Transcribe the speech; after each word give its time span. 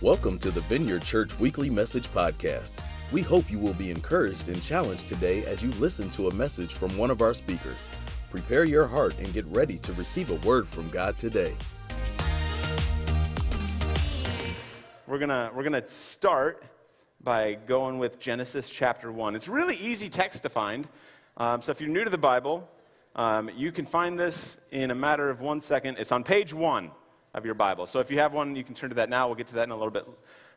Welcome 0.00 0.38
to 0.38 0.52
the 0.52 0.60
Vineyard 0.60 1.02
Church 1.02 1.36
Weekly 1.40 1.68
Message 1.68 2.06
Podcast. 2.12 2.78
We 3.10 3.20
hope 3.20 3.50
you 3.50 3.58
will 3.58 3.74
be 3.74 3.90
encouraged 3.90 4.48
and 4.48 4.62
challenged 4.62 5.08
today 5.08 5.44
as 5.44 5.60
you 5.60 5.72
listen 5.72 6.08
to 6.10 6.28
a 6.28 6.34
message 6.34 6.74
from 6.74 6.96
one 6.96 7.10
of 7.10 7.20
our 7.20 7.34
speakers. 7.34 7.84
Prepare 8.30 8.62
your 8.62 8.86
heart 8.86 9.18
and 9.18 9.32
get 9.32 9.44
ready 9.46 9.76
to 9.78 9.92
receive 9.94 10.30
a 10.30 10.36
word 10.46 10.68
from 10.68 10.88
God 10.90 11.18
today. 11.18 11.56
We're 15.08 15.18
gonna 15.18 15.50
we're 15.52 15.64
gonna 15.64 15.84
start 15.88 16.62
by 17.24 17.54
going 17.66 17.98
with 17.98 18.20
Genesis 18.20 18.68
chapter 18.68 19.10
one. 19.10 19.34
It's 19.34 19.48
really 19.48 19.74
easy 19.74 20.08
text 20.08 20.44
to 20.44 20.48
find. 20.48 20.86
Um, 21.38 21.60
so 21.60 21.72
if 21.72 21.80
you're 21.80 21.90
new 21.90 22.04
to 22.04 22.10
the 22.10 22.16
Bible, 22.16 22.70
um, 23.16 23.50
you 23.56 23.72
can 23.72 23.84
find 23.84 24.16
this 24.16 24.60
in 24.70 24.92
a 24.92 24.94
matter 24.94 25.28
of 25.28 25.40
one 25.40 25.60
second. 25.60 25.98
It's 25.98 26.12
on 26.12 26.22
page 26.22 26.54
one 26.54 26.92
of 27.34 27.44
your 27.44 27.54
Bible. 27.54 27.86
So 27.86 28.00
if 28.00 28.10
you 28.10 28.18
have 28.18 28.32
one, 28.32 28.56
you 28.56 28.64
can 28.64 28.74
turn 28.74 28.90
to 28.90 28.96
that 28.96 29.08
now. 29.08 29.26
We'll 29.26 29.36
get 29.36 29.48
to 29.48 29.54
that 29.54 29.64
in 29.64 29.70
a 29.70 29.76
little 29.76 29.90
bit. 29.90 30.06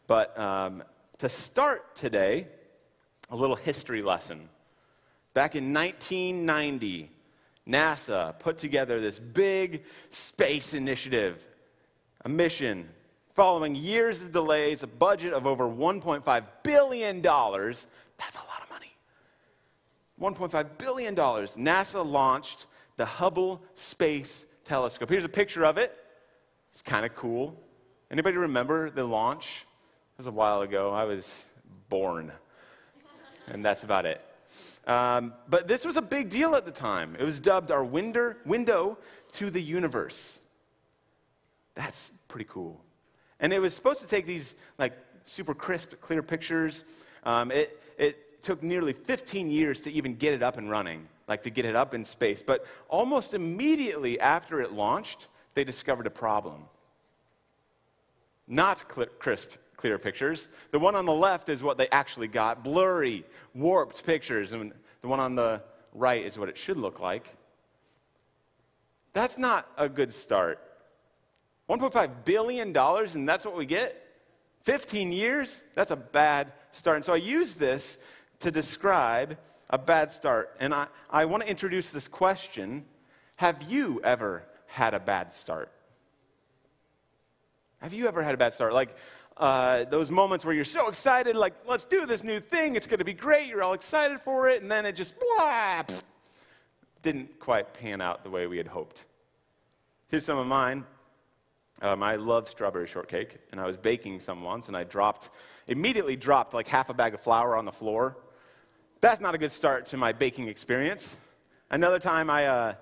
But 0.07 0.38
um, 0.38 0.84
to 1.20 1.29
start 1.29 1.95
today, 1.95 2.48
a 3.29 3.35
little 3.35 3.55
history 3.55 4.02
lesson. 4.02 4.49
Back 5.34 5.55
in 5.55 5.73
1990, 5.73 7.09
NASA 7.67 8.38
put 8.39 8.57
together 8.57 8.99
this 8.99 9.20
big 9.20 9.84
space 10.09 10.73
initiative, 10.73 11.48
a 12.26 12.29
mission 12.29 12.90
following 13.34 13.76
years 13.76 14.21
of 14.21 14.31
delays, 14.31 14.84
a 14.84 14.88
budget 14.88 15.34
of 15.34 15.48
over 15.48 15.65
$1.5 15.65 16.43
billion. 16.63 17.21
That's 17.21 18.38
a 18.38 18.45
lot 18.45 18.62
of 18.62 18.70
money. 18.70 18.93
$1.5 20.20 20.77
billion. 20.77 21.15
NASA 21.15 22.05
launched 22.05 22.65
the 22.98 23.05
Hubble 23.05 23.62
Space 23.73 24.45
Telescope. 24.65 25.09
Here's 25.09 25.26
a 25.26 25.29
picture 25.29 25.65
of 25.65 25.77
it. 25.77 25.98
It's 26.71 26.81
kind 26.81 27.05
of 27.05 27.16
cool. 27.16 27.55
Anybody 28.09 28.38
remember 28.38 28.89
the 28.89 29.03
launch? 29.03 29.65
It 30.15 30.18
was 30.18 30.27
a 30.27 30.32
while 30.32 30.62
ago. 30.62 30.91
I 30.91 31.05
was 31.05 31.45
born. 31.90 32.32
And 33.48 33.63
that's 33.63 33.84
about 33.84 34.05
it. 34.05 34.21
Um, 34.87 35.34
but 35.48 35.68
this 35.68 35.85
was 35.85 35.98
a 35.98 36.01
big 36.01 36.29
deal 36.29 36.55
at 36.55 36.65
the 36.65 36.71
time. 36.71 37.15
It 37.20 37.23
was 37.23 37.40
dubbed 37.40 37.71
our 37.71 37.84
window, 37.84 38.35
window 38.45 38.98
to 39.34 39.49
the 39.49 39.62
universe. 39.62 40.40
That's 41.76 42.12
pretty 42.27 42.48
cool. 42.49 42.82
And 43.40 43.54
it 43.54 43.62
was 43.62 43.73
supposed 43.73 44.01
to 44.01 44.07
take 44.07 44.26
these 44.26 44.55
like 44.77 44.93
super 45.23 45.54
crisp, 45.54 45.99
clear 46.01 46.23
pictures. 46.23 46.84
Um, 47.23 47.51
it, 47.51 47.79
it 47.98 48.43
took 48.43 48.63
nearly 48.63 48.93
15 48.93 49.49
years 49.49 49.82
to 49.82 49.91
even 49.91 50.15
get 50.15 50.34
it 50.34 50.43
up 50.43 50.57
and 50.57 50.70
running, 50.70 51.07
like 51.27 51.43
to 51.43 51.49
get 51.49 51.65
it 51.65 51.76
up 51.76 51.93
in 51.93 52.04
space. 52.04 52.41
But 52.41 52.65
almost 52.90 53.34
immediately 53.34 54.20
after 54.20 54.62
it 54.62 54.73
launched, 54.73 55.27
they 55.54 55.63
discovered 55.63 56.07
a 56.07 56.12
problem. 56.12 56.65
Not 58.47 58.87
crisp, 58.87 59.51
clear 59.77 59.97
pictures. 59.97 60.47
The 60.71 60.79
one 60.79 60.95
on 60.95 61.05
the 61.05 61.13
left 61.13 61.49
is 61.49 61.63
what 61.63 61.77
they 61.77 61.87
actually 61.89 62.27
got 62.27 62.63
blurry, 62.63 63.25
warped 63.53 64.06
pictures. 64.06 64.51
And 64.51 64.73
the 65.01 65.07
one 65.07 65.19
on 65.19 65.35
the 65.35 65.61
right 65.94 66.23
is 66.25 66.38
what 66.38 66.50
it 66.50 66.57
should 66.57 66.78
look 66.78 67.00
like. 67.00 67.35
That's 69.13 69.38
not 69.38 69.67
a 69.78 69.89
good 69.89 70.11
start. 70.11 70.59
$1.5 71.69 72.25
billion, 72.25 72.75
and 72.75 73.29
that's 73.29 73.45
what 73.45 73.56
we 73.56 73.66
get? 73.66 73.95
15 74.63 75.11
years? 75.11 75.63
That's 75.75 75.91
a 75.91 75.95
bad 75.95 76.51
start. 76.72 76.97
And 76.97 77.05
so 77.05 77.13
I 77.13 77.17
use 77.17 77.55
this 77.55 77.97
to 78.39 78.51
describe 78.51 79.38
a 79.69 79.78
bad 79.78 80.11
start. 80.11 80.55
And 80.59 80.73
I, 80.73 80.88
I 81.09 81.25
want 81.25 81.44
to 81.44 81.50
introduce 81.50 81.91
this 81.91 82.07
question 82.07 82.85
Have 83.38 83.63
you 83.63 84.01
ever 84.03 84.44
had 84.67 84.94
a 84.94 85.00
bad 85.00 85.33
start? 85.33 85.72
Have 87.81 87.94
you 87.94 88.07
ever 88.07 88.22
had 88.22 88.35
a 88.35 88.38
bad 88.38 88.53
start? 88.53 88.74
Like 88.74 88.96
uh, 89.38 89.85
those 89.85 90.12
moments 90.12 90.46
where 90.46 90.53
you're 90.53 90.63
so 90.63 90.88
excited, 90.88 91.35
like, 91.35 91.53
let's 91.68 91.85
do 91.85 92.06
this 92.06 92.23
new 92.23 92.40
thing, 92.40 92.75
it's 92.75 92.85
going 92.85 93.00
to 93.00 93.06
be 93.06 93.13
great, 93.13 93.47
you're 93.47 93.63
all 93.63 93.73
excited 93.73 94.22
for 94.22 94.47
it, 94.47 94.61
and 94.61 94.69
then 94.69 94.85
it 94.85 94.95
just 94.95 95.16
blah, 95.19 95.83
pff, 95.83 96.03
didn't 97.01 97.39
quite 97.39 97.73
pan 97.73 98.00
out 98.00 98.23
the 98.23 98.29
way 98.29 98.45
we 98.45 98.57
had 98.57 98.67
hoped. 98.67 99.05
Here's 100.09 100.25
some 100.25 100.38
of 100.38 100.45
mine. 100.45 100.85
Um, 101.81 102.03
I 102.03 102.17
love 102.17 102.47
strawberry 102.47 102.85
shortcake, 102.85 103.39
and 103.51 103.59
I 103.59 103.66
was 103.66 103.78
baking 103.78 104.19
some 104.19 104.44
once, 104.44 104.67
and 104.67 104.78
I 104.78 104.84
dropped, 104.84 105.31
immediately 105.67 106.16
dropped 106.16 106.53
like 106.53 106.67
half 106.67 106.89
a 106.89 106.94
bag 106.94 107.16
of 107.16 107.19
flour 107.19 107.55
on 107.55 107.66
the 107.66 107.72
floor. 107.72 108.17
That's 109.00 109.19
not 109.19 109.34
a 109.34 109.39
good 109.39 109.51
start 109.51 109.88
to 109.88 109.97
my 109.97 110.11
baking 110.11 110.47
experience. 110.47 111.17
Another 111.72 111.97
time, 111.97 112.29
I 112.29 112.45
uh, 112.45 112.73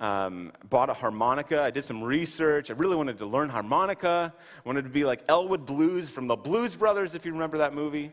um, 0.00 0.52
bought 0.68 0.90
a 0.90 0.94
harmonica. 0.94 1.60
I 1.60 1.70
did 1.70 1.84
some 1.84 2.02
research. 2.02 2.70
I 2.70 2.74
really 2.74 2.96
wanted 2.96 3.18
to 3.18 3.26
learn 3.26 3.50
harmonica. 3.50 4.32
I 4.34 4.68
wanted 4.68 4.84
to 4.84 4.90
be 4.90 5.04
like 5.04 5.22
Elwood 5.28 5.66
Blues 5.66 6.08
from 6.08 6.26
the 6.26 6.36
Blues 6.36 6.74
Brothers, 6.74 7.14
if 7.14 7.26
you 7.26 7.32
remember 7.32 7.58
that 7.58 7.74
movie. 7.74 8.10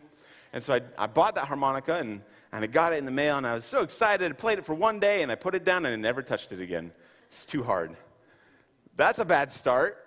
And 0.54 0.62
so 0.62 0.74
I, 0.74 0.82
I 0.98 1.08
bought 1.08 1.36
that 1.36 1.48
harmonica 1.48 1.96
and, 1.96 2.22
and 2.52 2.64
I 2.64 2.68
got 2.68 2.94
it 2.94 2.98
in 2.98 3.06
the 3.06 3.12
mail, 3.12 3.38
and 3.38 3.46
I 3.46 3.54
was 3.54 3.66
so 3.66 3.82
excited. 3.82 4.30
I 4.32 4.34
played 4.34 4.58
it 4.58 4.66
for 4.66 4.74
one 4.74 5.00
day, 5.00 5.22
and 5.22 5.32
I 5.32 5.36
put 5.36 5.54
it 5.54 5.66
down, 5.66 5.86
and 5.86 5.94
I 5.94 5.98
never 5.98 6.22
touched 6.22 6.54
it 6.54 6.62
again. 6.62 6.92
It's 7.28 7.46
too 7.46 7.62
hard. 7.62 7.96
That's 8.96 9.20
a 9.20 9.26
bad 9.26 9.52
start. 9.52 10.04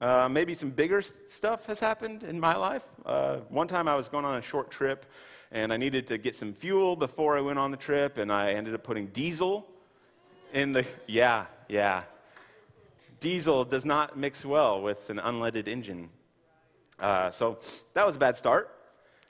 Uh, 0.00 0.28
maybe 0.28 0.54
some 0.54 0.70
bigger 0.70 1.02
stuff 1.02 1.66
has 1.66 1.80
happened 1.80 2.22
in 2.22 2.38
my 2.38 2.56
life. 2.56 2.84
Uh, 3.04 3.38
one 3.48 3.66
time 3.66 3.88
I 3.88 3.96
was 3.96 4.08
going 4.08 4.24
on 4.24 4.38
a 4.38 4.42
short 4.42 4.70
trip, 4.70 5.06
and 5.50 5.72
I 5.72 5.76
needed 5.76 6.06
to 6.06 6.18
get 6.18 6.36
some 6.36 6.52
fuel 6.52 6.94
before 6.94 7.36
I 7.36 7.40
went 7.40 7.58
on 7.58 7.72
the 7.72 7.76
trip, 7.76 8.16
and 8.18 8.32
I 8.32 8.52
ended 8.52 8.72
up 8.72 8.84
putting 8.84 9.08
diesel 9.08 9.68
in 10.52 10.72
the, 10.72 10.86
yeah, 11.06 11.46
yeah. 11.68 12.04
Diesel 13.20 13.64
does 13.64 13.84
not 13.84 14.16
mix 14.16 14.44
well 14.44 14.82
with 14.82 15.08
an 15.10 15.18
unleaded 15.18 15.68
engine. 15.68 16.10
Uh, 16.98 17.30
so 17.30 17.58
that 17.94 18.06
was 18.06 18.16
a 18.16 18.18
bad 18.18 18.36
start. 18.36 18.70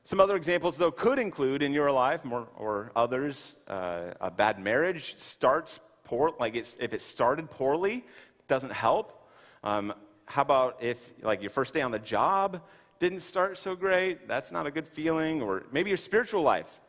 Some 0.04 0.18
other 0.18 0.34
examples, 0.34 0.76
though, 0.76 0.90
could 0.90 1.18
include 1.18 1.62
in 1.62 1.72
your 1.72 1.92
life 1.92 2.22
or, 2.28 2.48
or 2.56 2.90
others 2.96 3.54
uh, 3.68 4.14
a 4.20 4.30
bad 4.30 4.58
marriage 4.58 5.14
starts 5.16 5.78
poor, 6.04 6.32
like 6.40 6.56
if 6.56 6.92
it 6.92 7.00
started 7.00 7.48
poorly, 7.48 8.04
doesn't 8.48 8.72
help. 8.72 9.28
Um, 9.62 9.94
how 10.26 10.42
about 10.42 10.82
if, 10.82 11.14
like, 11.22 11.40
your 11.40 11.50
first 11.50 11.72
day 11.72 11.82
on 11.82 11.92
the 11.92 11.98
job 11.98 12.62
didn't 12.98 13.20
start 13.20 13.58
so 13.58 13.76
great? 13.76 14.26
That's 14.26 14.50
not 14.50 14.66
a 14.66 14.70
good 14.70 14.88
feeling. 14.88 15.40
Or 15.40 15.64
maybe 15.70 15.90
your 15.90 15.96
spiritual 15.98 16.42
life, 16.42 16.80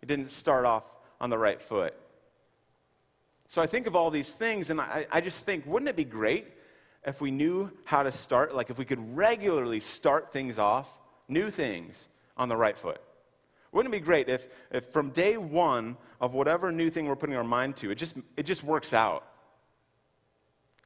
it 0.00 0.06
didn't 0.06 0.30
start 0.30 0.64
off 0.64 0.84
on 1.20 1.30
the 1.30 1.38
right 1.38 1.60
foot. 1.60 1.94
So 3.50 3.60
I 3.60 3.66
think 3.66 3.88
of 3.88 3.96
all 3.96 4.12
these 4.12 4.32
things, 4.32 4.70
and 4.70 4.80
I, 4.80 5.08
I, 5.10 5.20
just 5.20 5.44
think, 5.44 5.66
wouldn't 5.66 5.88
it 5.88 5.96
be 5.96 6.04
great 6.04 6.46
if 7.04 7.20
we 7.20 7.32
knew 7.32 7.72
how 7.84 8.04
to 8.04 8.12
start? 8.12 8.54
Like, 8.54 8.70
if 8.70 8.78
we 8.78 8.84
could 8.84 9.16
regularly 9.16 9.80
start 9.80 10.32
things 10.32 10.56
off, 10.56 10.88
new 11.26 11.50
things, 11.50 12.06
on 12.36 12.48
the 12.48 12.56
right 12.56 12.78
foot? 12.78 13.00
Wouldn't 13.72 13.92
it 13.92 13.98
be 13.98 14.04
great 14.04 14.28
if, 14.28 14.46
if 14.70 14.92
from 14.92 15.10
day 15.10 15.36
one 15.36 15.96
of 16.20 16.32
whatever 16.32 16.70
new 16.70 16.90
thing 16.90 17.06
we're 17.06 17.16
putting 17.16 17.34
our 17.34 17.42
mind 17.42 17.74
to, 17.78 17.90
it 17.90 17.96
just, 17.96 18.16
it 18.36 18.44
just 18.44 18.62
works 18.62 18.92
out? 18.92 19.26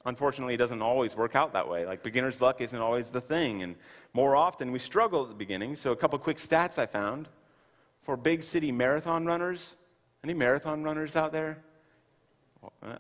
Unfortunately, 0.07 0.55
it 0.55 0.59
doesn't 0.59 0.81
always 0.81 1.15
work 1.15 1.37
out 1.37 1.53
that 1.53 1.69
way. 1.69 1.85
Like, 1.85 2.03
beginner's 2.03 2.41
luck 2.41 2.63
isn't 2.63 2.81
always 2.81 3.11
the 3.11 3.21
thing, 3.21 3.63
and 3.63 3.77
more 4.15 4.37
often 4.37 4.73
we 4.73 4.79
struggle 4.79 5.25
at 5.25 5.29
the 5.29 5.35
beginning. 5.35 5.77
So, 5.77 5.93
a 5.93 5.97
couple 5.97 6.19
quick 6.19 6.39
stats 6.39 6.79
I 6.79 6.87
found 6.87 7.29
for 8.01 8.17
big 8.17 8.43
city 8.43 8.73
marathon 8.73 9.27
runners. 9.27 9.77
Any 10.23 10.33
marathon 10.33 10.83
runners 10.83 11.15
out 11.15 11.31
there? 11.31 11.63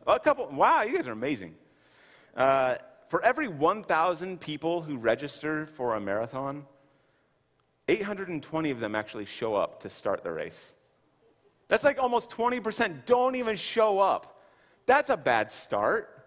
A 0.06 0.18
couple, 0.18 0.48
wow, 0.48 0.82
you 0.82 0.94
guys 0.94 1.06
are 1.06 1.12
amazing. 1.12 1.54
Uh, 2.36 2.76
for 3.08 3.22
every 3.24 3.48
1,000 3.48 4.40
people 4.40 4.82
who 4.82 4.96
register 4.96 5.66
for 5.66 5.94
a 5.94 6.00
marathon, 6.00 6.64
820 7.88 8.70
of 8.70 8.80
them 8.80 8.94
actually 8.94 9.24
show 9.24 9.54
up 9.54 9.80
to 9.80 9.90
start 9.90 10.24
the 10.24 10.32
race. 10.32 10.74
That's 11.68 11.84
like 11.84 11.98
almost 11.98 12.30
20% 12.30 13.06
don't 13.06 13.36
even 13.36 13.56
show 13.56 13.98
up. 13.98 14.42
That's 14.86 15.10
a 15.10 15.16
bad 15.16 15.50
start. 15.50 16.26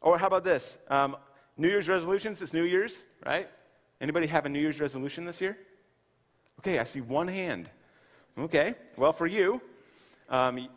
Or 0.00 0.18
how 0.18 0.26
about 0.26 0.44
this? 0.44 0.78
Um, 0.88 1.16
New 1.56 1.68
Year's 1.68 1.88
resolutions, 1.88 2.40
it's 2.40 2.54
New 2.54 2.64
Year's, 2.64 3.04
right? 3.26 3.48
Anybody 4.00 4.26
have 4.28 4.46
a 4.46 4.48
New 4.48 4.60
Year's 4.60 4.80
resolution 4.80 5.24
this 5.24 5.40
year? 5.40 5.58
Okay, 6.60 6.78
I 6.78 6.84
see 6.84 7.00
one 7.00 7.28
hand. 7.28 7.70
Okay, 8.38 8.74
well, 8.96 9.12
for 9.12 9.26
you, 9.26 9.60
um, 10.28 10.68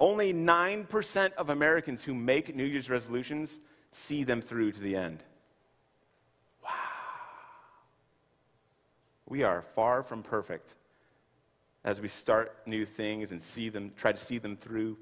only 0.00 0.32
9% 0.32 1.32
of 1.34 1.50
Americans 1.50 2.02
who 2.02 2.14
make 2.14 2.54
New 2.54 2.64
Year's 2.64 2.90
resolutions 2.90 3.60
see 3.92 4.24
them 4.24 4.40
through 4.40 4.72
to 4.72 4.80
the 4.80 4.96
end. 4.96 5.22
Wow. 6.64 6.70
We 9.26 9.42
are 9.42 9.62
far 9.62 10.02
from 10.02 10.22
perfect 10.22 10.74
as 11.84 12.00
we 12.00 12.08
start 12.08 12.56
new 12.66 12.84
things 12.84 13.30
and 13.30 13.40
see 13.40 13.68
them, 13.68 13.92
try 13.96 14.12
to 14.12 14.18
see 14.18 14.38
them 14.38 14.56
through. 14.56 14.96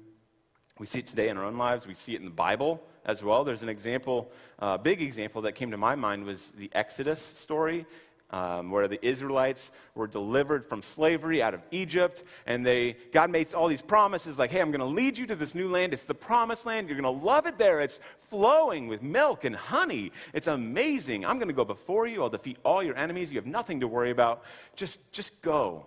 We 0.77 0.85
see 0.85 0.99
it 0.99 1.07
today 1.07 1.29
in 1.29 1.37
our 1.37 1.45
own 1.45 1.57
lives. 1.57 1.87
We 1.87 1.93
see 1.93 2.13
it 2.13 2.19
in 2.19 2.25
the 2.25 2.31
Bible 2.31 2.81
as 3.05 3.23
well. 3.23 3.43
There's 3.43 3.63
an 3.63 3.69
example, 3.69 4.31
a 4.59 4.65
uh, 4.65 4.77
big 4.77 5.01
example 5.01 5.41
that 5.43 5.53
came 5.53 5.71
to 5.71 5.77
my 5.77 5.95
mind 5.95 6.25
was 6.25 6.51
the 6.51 6.69
Exodus 6.73 7.21
story. 7.21 7.85
Um, 8.31 8.69
where 8.69 8.87
the 8.87 9.03
Israelites 9.05 9.71
were 9.95 10.07
delivered 10.07 10.63
from 10.65 10.83
slavery 10.83 11.41
out 11.41 11.53
of 11.53 11.61
Egypt, 11.71 12.23
and 12.45 12.65
they 12.65 12.93
God 13.11 13.31
made 13.31 13.53
all 13.53 13.67
these 13.67 13.81
promises 13.81 14.37
like, 14.37 14.51
"Hey, 14.51 14.61
I'm 14.61 14.71
going 14.71 14.79
to 14.79 14.85
lead 14.85 15.17
you 15.17 15.25
to 15.27 15.35
this 15.35 15.55
new 15.55 15.67
land. 15.67 15.93
It's 15.93 16.03
the 16.03 16.13
promised 16.13 16.65
land. 16.65 16.87
You're 16.87 16.99
going 16.99 17.19
to 17.19 17.25
love 17.25 17.47
it 17.47 17.57
there. 17.57 17.81
It's 17.81 17.99
flowing 18.19 18.87
with 18.87 19.01
milk 19.01 19.45
and 19.45 19.55
honey. 19.55 20.11
It's 20.33 20.47
amazing. 20.47 21.25
I'm 21.25 21.37
going 21.37 21.47
to 21.47 21.53
go 21.53 21.65
before 21.65 22.05
you. 22.07 22.21
I'll 22.21 22.29
defeat 22.29 22.57
all 22.63 22.83
your 22.83 22.95
enemies. 22.95 23.31
You 23.31 23.39
have 23.39 23.47
nothing 23.47 23.79
to 23.79 23.87
worry 23.87 24.11
about. 24.11 24.43
Just, 24.75 25.11
just 25.11 25.41
go." 25.41 25.85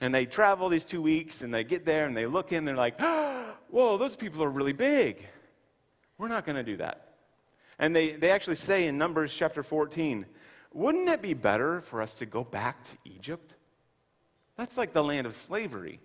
And 0.00 0.14
they 0.14 0.26
travel 0.26 0.68
these 0.68 0.84
two 0.84 1.02
weeks, 1.02 1.42
and 1.42 1.52
they 1.52 1.64
get 1.64 1.84
there, 1.84 2.06
and 2.06 2.16
they 2.16 2.26
look 2.26 2.52
in. 2.52 2.64
They're 2.64 2.76
like, 2.76 3.00
"Whoa, 3.70 3.98
those 3.98 4.16
people 4.16 4.42
are 4.42 4.50
really 4.50 4.72
big. 4.72 5.24
We're 6.18 6.28
not 6.28 6.44
going 6.44 6.56
to 6.56 6.64
do 6.64 6.78
that." 6.78 7.04
And 7.78 7.94
they, 7.94 8.10
they 8.10 8.30
actually 8.30 8.56
say 8.56 8.88
in 8.88 8.98
Numbers 8.98 9.32
chapter 9.32 9.62
14 9.62 10.26
wouldn't 10.72 11.08
it 11.08 11.22
be 11.22 11.34
better 11.34 11.80
for 11.80 12.02
us 12.02 12.14
to 12.14 12.26
go 12.26 12.44
back 12.44 12.82
to 12.84 12.96
Egypt? 13.04 13.56
That's 14.56 14.76
like 14.76 14.92
the 14.92 15.04
land 15.04 15.26
of 15.26 15.34
slavery. 15.34 16.00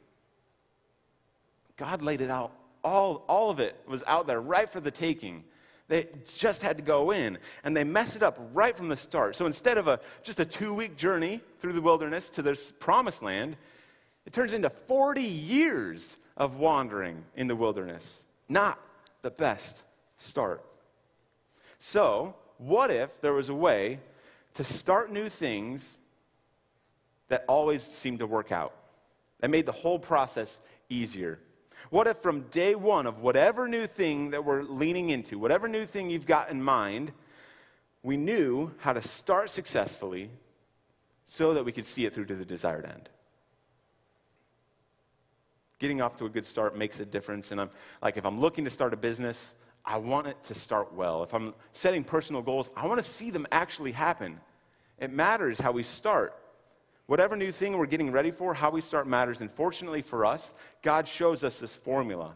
God 1.75 2.01
laid 2.01 2.21
it 2.21 2.29
out. 2.29 2.51
All, 2.83 3.25
all 3.27 3.49
of 3.49 3.59
it 3.59 3.75
was 3.87 4.03
out 4.05 4.27
there 4.27 4.41
right 4.41 4.69
for 4.69 4.79
the 4.79 4.91
taking. 4.91 5.43
They 5.87 6.05
just 6.37 6.61
had 6.61 6.77
to 6.77 6.83
go 6.83 7.11
in, 7.11 7.37
and 7.63 7.75
they 7.75 7.83
messed 7.83 8.15
it 8.15 8.23
up 8.23 8.37
right 8.53 8.75
from 8.75 8.89
the 8.89 8.95
start. 8.95 9.35
So 9.35 9.45
instead 9.45 9.77
of 9.77 9.87
a, 9.87 9.99
just 10.21 10.39
a 10.39 10.45
two 10.45 10.73
week 10.73 10.97
journey 10.97 11.41
through 11.59 11.73
the 11.73 11.81
wilderness 11.81 12.29
to 12.29 12.41
this 12.41 12.71
promised 12.71 13.23
land, 13.23 13.57
it 14.25 14.33
turns 14.33 14.53
into 14.53 14.69
40 14.69 15.21
years 15.21 16.17
of 16.37 16.57
wandering 16.57 17.25
in 17.35 17.47
the 17.47 17.55
wilderness. 17.55 18.25
Not 18.47 18.79
the 19.21 19.31
best 19.31 19.83
start. 20.17 20.63
So, 21.79 22.35
what 22.57 22.91
if 22.91 23.19
there 23.19 23.33
was 23.33 23.49
a 23.49 23.53
way 23.53 23.99
to 24.55 24.63
start 24.63 25.11
new 25.11 25.29
things 25.29 25.97
that 27.29 27.45
always 27.47 27.83
seemed 27.83 28.19
to 28.19 28.27
work 28.27 28.51
out. 28.51 28.75
That 29.39 29.49
made 29.49 29.65
the 29.65 29.71
whole 29.71 29.99
process 29.99 30.59
easier. 30.89 31.39
What 31.89 32.07
if 32.07 32.17
from 32.17 32.41
day 32.43 32.75
one 32.75 33.07
of 33.07 33.19
whatever 33.19 33.67
new 33.67 33.87
thing 33.87 34.31
that 34.31 34.45
we're 34.45 34.63
leaning 34.63 35.09
into, 35.09 35.37
whatever 35.37 35.67
new 35.67 35.85
thing 35.85 36.09
you've 36.09 36.25
got 36.25 36.49
in 36.49 36.61
mind, 36.61 37.11
we 38.03 38.17
knew 38.17 38.71
how 38.79 38.93
to 38.93 39.01
start 39.01 39.49
successfully 39.49 40.29
so 41.25 41.53
that 41.53 41.65
we 41.65 41.71
could 41.71 41.85
see 41.85 42.05
it 42.05 42.13
through 42.13 42.25
to 42.25 42.35
the 42.35 42.45
desired 42.45 42.85
end? 42.85 43.09
Getting 45.79 46.01
off 46.01 46.15
to 46.17 46.25
a 46.25 46.29
good 46.29 46.45
start 46.45 46.77
makes 46.77 46.99
a 46.99 47.05
difference. 47.05 47.51
And 47.51 47.59
I'm 47.59 47.69
like, 48.01 48.17
if 48.17 48.25
I'm 48.25 48.39
looking 48.39 48.63
to 48.65 48.71
start 48.71 48.93
a 48.93 48.97
business, 48.97 49.55
I 49.85 49.97
want 49.97 50.27
it 50.27 50.41
to 50.45 50.53
start 50.53 50.93
well. 50.93 51.23
If 51.23 51.33
I'm 51.33 51.53
setting 51.71 52.03
personal 52.03 52.41
goals, 52.41 52.69
I 52.75 52.87
want 52.87 53.03
to 53.03 53.07
see 53.07 53.31
them 53.31 53.45
actually 53.51 53.91
happen. 53.91 54.39
It 54.99 55.11
matters 55.11 55.59
how 55.59 55.71
we 55.71 55.83
start. 55.83 56.33
Whatever 57.07 57.35
new 57.35 57.51
thing 57.51 57.77
we're 57.77 57.85
getting 57.85 58.11
ready 58.11 58.31
for, 58.31 58.53
how 58.53 58.71
we 58.71 58.81
start 58.81 59.07
matters. 59.07 59.41
And 59.41 59.51
fortunately 59.51 60.01
for 60.01 60.25
us, 60.25 60.53
God 60.81 61.07
shows 61.07 61.43
us 61.43 61.59
this 61.59 61.75
formula. 61.75 62.33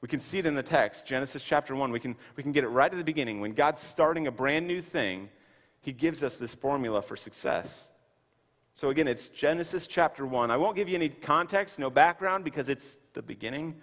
We 0.00 0.08
can 0.08 0.20
see 0.20 0.38
it 0.38 0.46
in 0.46 0.54
the 0.54 0.62
text, 0.62 1.06
Genesis 1.06 1.42
chapter 1.42 1.76
1. 1.76 1.92
We 1.92 2.00
can, 2.00 2.16
we 2.34 2.42
can 2.42 2.52
get 2.52 2.64
it 2.64 2.68
right 2.68 2.90
at 2.90 2.96
the 2.96 3.04
beginning. 3.04 3.40
When 3.40 3.52
God's 3.52 3.82
starting 3.82 4.26
a 4.26 4.32
brand 4.32 4.66
new 4.66 4.80
thing, 4.80 5.28
He 5.82 5.92
gives 5.92 6.22
us 6.22 6.38
this 6.38 6.54
formula 6.54 7.02
for 7.02 7.16
success. 7.16 7.90
So 8.72 8.88
again, 8.88 9.06
it's 9.08 9.28
Genesis 9.28 9.86
chapter 9.86 10.24
1. 10.24 10.50
I 10.50 10.56
won't 10.56 10.76
give 10.76 10.88
you 10.88 10.94
any 10.94 11.10
context, 11.10 11.78
no 11.78 11.90
background, 11.90 12.44
because 12.44 12.70
it's 12.70 12.96
the 13.12 13.20
beginning. 13.20 13.74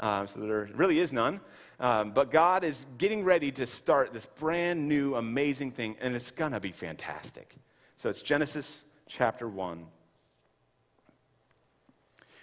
Uh, 0.00 0.26
so 0.26 0.40
there 0.40 0.68
really 0.74 0.98
is 0.98 1.12
none. 1.12 1.40
Um, 1.78 2.12
but 2.12 2.30
God 2.30 2.64
is 2.64 2.86
getting 2.98 3.22
ready 3.22 3.52
to 3.52 3.66
start 3.66 4.12
this 4.12 4.26
brand 4.26 4.88
new, 4.88 5.14
amazing 5.14 5.72
thing, 5.72 5.96
and 6.00 6.16
it's 6.16 6.30
going 6.30 6.52
to 6.52 6.60
be 6.60 6.72
fantastic. 6.72 7.54
So 7.96 8.08
it's 8.08 8.22
Genesis 8.22 8.84
chapter 9.06 9.46
1. 9.46 9.86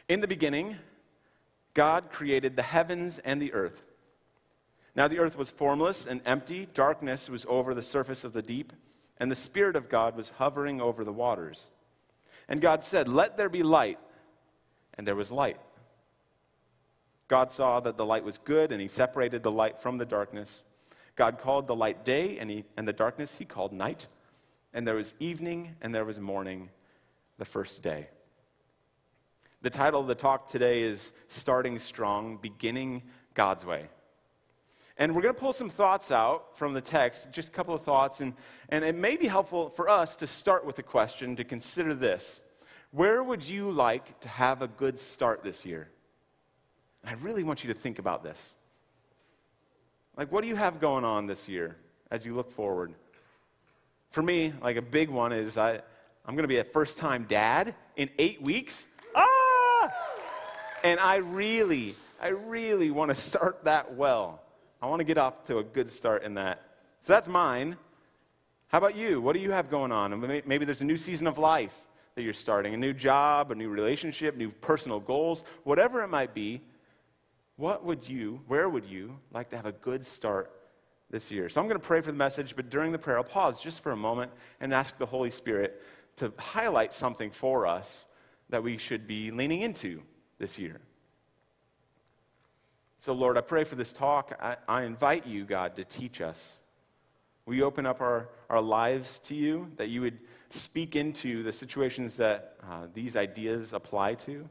In 0.07 0.21
the 0.21 0.27
beginning, 0.27 0.77
God 1.73 2.11
created 2.11 2.55
the 2.55 2.61
heavens 2.61 3.19
and 3.19 3.41
the 3.41 3.53
earth. 3.53 3.83
Now 4.95 5.07
the 5.07 5.19
earth 5.19 5.37
was 5.37 5.51
formless 5.51 6.07
and 6.07 6.21
empty, 6.25 6.67
darkness 6.73 7.29
was 7.29 7.45
over 7.49 7.73
the 7.73 7.83
surface 7.83 8.23
of 8.23 8.33
the 8.33 8.41
deep, 8.41 8.73
and 9.19 9.29
the 9.29 9.35
Spirit 9.35 9.75
of 9.75 9.89
God 9.89 10.15
was 10.15 10.29
hovering 10.37 10.79
over 10.79 11.03
the 11.03 11.13
waters. 11.13 11.69
And 12.47 12.61
God 12.61 12.83
said, 12.83 13.07
Let 13.07 13.37
there 13.37 13.49
be 13.49 13.63
light, 13.63 13.99
and 14.95 15.05
there 15.05 15.15
was 15.15 15.31
light. 15.31 15.59
God 17.27 17.51
saw 17.51 17.79
that 17.81 17.97
the 17.97 18.05
light 18.05 18.23
was 18.23 18.37
good, 18.37 18.71
and 18.71 18.81
he 18.81 18.87
separated 18.87 19.43
the 19.43 19.51
light 19.51 19.79
from 19.81 19.97
the 19.97 20.05
darkness. 20.05 20.63
God 21.15 21.39
called 21.39 21.67
the 21.67 21.75
light 21.75 22.05
day, 22.05 22.37
and, 22.37 22.49
he, 22.49 22.63
and 22.77 22.87
the 22.87 22.93
darkness 22.93 23.35
he 23.35 23.45
called 23.45 23.73
night. 23.73 24.07
And 24.73 24.87
there 24.87 24.95
was 24.95 25.13
evening, 25.19 25.75
and 25.81 25.93
there 25.93 26.05
was 26.05 26.19
morning, 26.19 26.69
the 27.37 27.45
first 27.45 27.81
day. 27.81 28.07
The 29.61 29.69
title 29.69 29.99
of 29.99 30.07
the 30.07 30.15
talk 30.15 30.49
today 30.49 30.83
is 30.83 31.11
Starting 31.27 31.79
Strong, 31.79 32.37
Beginning 32.41 33.03
God's 33.33 33.65
Way. 33.65 33.89
And 34.97 35.15
we're 35.15 35.21
going 35.21 35.33
to 35.33 35.39
pull 35.39 35.53
some 35.53 35.69
thoughts 35.69 36.11
out 36.11 36.57
from 36.57 36.73
the 36.73 36.81
text, 36.81 37.31
just 37.31 37.49
a 37.49 37.51
couple 37.51 37.75
of 37.75 37.81
thoughts. 37.81 38.19
And, 38.19 38.33
and 38.69 38.83
it 38.83 38.95
may 38.95 39.17
be 39.17 39.27
helpful 39.27 39.69
for 39.69 39.89
us 39.89 40.15
to 40.17 40.27
start 40.27 40.65
with 40.65 40.79
a 40.79 40.83
question 40.83 41.35
to 41.35 41.43
consider 41.43 41.93
this 41.93 42.41
Where 42.91 43.23
would 43.23 43.47
you 43.47 43.69
like 43.69 44.19
to 44.21 44.29
have 44.29 44.61
a 44.61 44.67
good 44.67 44.97
start 44.97 45.43
this 45.43 45.65
year? 45.65 45.89
I 47.07 47.13
really 47.21 47.43
want 47.43 47.63
you 47.63 47.73
to 47.73 47.79
think 47.79 47.99
about 47.99 48.21
this. 48.21 48.53
Like, 50.17 50.29
what 50.29 50.41
do 50.41 50.49
you 50.49 50.57
have 50.57 50.81
going 50.81 51.05
on 51.05 51.25
this 51.25 51.47
year 51.47 51.77
as 52.11 52.25
you 52.25 52.35
look 52.35 52.51
forward? 52.51 52.93
For 54.11 54.21
me, 54.21 54.51
like 54.61 54.75
a 54.75 54.81
big 54.81 55.09
one 55.09 55.31
is 55.31 55.57
I, 55.57 55.75
I'm 56.25 56.35
going 56.35 56.43
to 56.43 56.49
be 56.49 56.57
a 56.57 56.65
first 56.65 56.97
time 56.97 57.25
dad 57.29 57.75
in 57.95 58.09
eight 58.19 58.41
weeks. 58.41 58.87
Ah! 59.15 59.93
And 60.83 60.99
I 60.99 61.17
really, 61.17 61.95
I 62.21 62.29
really 62.29 62.91
want 62.91 63.07
to 63.07 63.15
start 63.15 63.63
that 63.63 63.95
well. 63.95 64.41
I 64.81 64.87
want 64.87 64.99
to 64.99 65.05
get 65.05 65.17
off 65.17 65.45
to 65.45 65.59
a 65.59 65.63
good 65.63 65.89
start 65.89 66.23
in 66.23 66.33
that. 66.33 66.61
So 66.99 67.13
that's 67.13 67.29
mine. 67.29 67.77
How 68.67 68.79
about 68.79 68.97
you? 68.97 69.21
What 69.21 69.33
do 69.33 69.39
you 69.39 69.51
have 69.51 69.69
going 69.69 69.93
on? 69.93 70.19
Maybe 70.45 70.65
there's 70.65 70.81
a 70.81 70.85
new 70.85 70.97
season 70.97 71.25
of 71.27 71.37
life 71.37 71.87
that 72.15 72.23
you're 72.23 72.33
starting, 72.33 72.73
a 72.73 72.77
new 72.77 72.91
job, 72.91 73.51
a 73.51 73.55
new 73.55 73.69
relationship, 73.69 74.35
new 74.35 74.51
personal 74.51 74.99
goals, 74.99 75.45
whatever 75.63 76.03
it 76.03 76.09
might 76.09 76.33
be. 76.33 76.61
What 77.57 77.83
would 77.83 78.07
you, 78.07 78.41
where 78.47 78.69
would 78.69 78.85
you 78.85 79.19
like 79.31 79.49
to 79.49 79.55
have 79.57 79.65
a 79.65 79.71
good 79.71 80.05
start 80.05 80.51
this 81.09 81.31
year? 81.31 81.49
So 81.49 81.59
I'm 81.59 81.67
going 81.67 81.79
to 81.79 81.85
pray 81.85 82.01
for 82.01 82.11
the 82.11 82.17
message, 82.17 82.55
but 82.55 82.69
during 82.69 82.91
the 82.91 82.99
prayer, 82.99 83.17
I'll 83.17 83.23
pause 83.23 83.59
just 83.59 83.81
for 83.81 83.91
a 83.91 83.97
moment 83.97 84.31
and 84.61 84.73
ask 84.73 84.97
the 84.97 85.05
Holy 85.05 85.31
Spirit 85.31 85.81
to 86.17 86.31
highlight 86.37 86.93
something 86.93 87.31
for 87.31 87.65
us 87.65 88.05
that 88.49 88.63
we 88.63 88.77
should 88.77 89.07
be 89.07 89.31
leaning 89.31 89.61
into 89.61 90.01
this 90.37 90.57
year. 90.57 90.79
So, 92.99 93.13
Lord, 93.13 93.37
I 93.37 93.41
pray 93.41 93.63
for 93.63 93.75
this 93.75 93.91
talk. 93.91 94.37
I, 94.39 94.57
I 94.67 94.83
invite 94.83 95.27
you, 95.27 95.43
God, 95.45 95.75
to 95.75 95.83
teach 95.83 96.21
us. 96.21 96.59
We 97.45 97.61
open 97.61 97.85
up 97.85 98.01
our, 98.01 98.29
our 98.49 98.61
lives 98.61 99.19
to 99.25 99.35
you, 99.35 99.71
that 99.77 99.89
you 99.89 100.01
would 100.01 100.19
speak 100.49 100.95
into 100.95 101.43
the 101.43 101.53
situations 101.53 102.17
that 102.17 102.57
uh, 102.69 102.87
these 102.93 103.15
ideas 103.15 103.73
apply 103.73 104.15
to? 104.15 104.47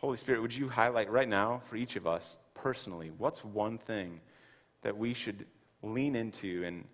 Holy 0.00 0.16
Spirit, 0.16 0.40
would 0.40 0.56
you 0.56 0.66
highlight 0.68 1.10
right 1.10 1.28
now 1.28 1.60
for 1.64 1.76
each 1.76 1.94
of 1.94 2.06
us 2.06 2.38
personally 2.54 3.10
what's 3.18 3.44
one 3.44 3.76
thing 3.76 4.20
that 4.80 4.96
we 4.96 5.12
should 5.12 5.44
lean 5.82 6.16
into 6.16 6.64
and 6.64 6.84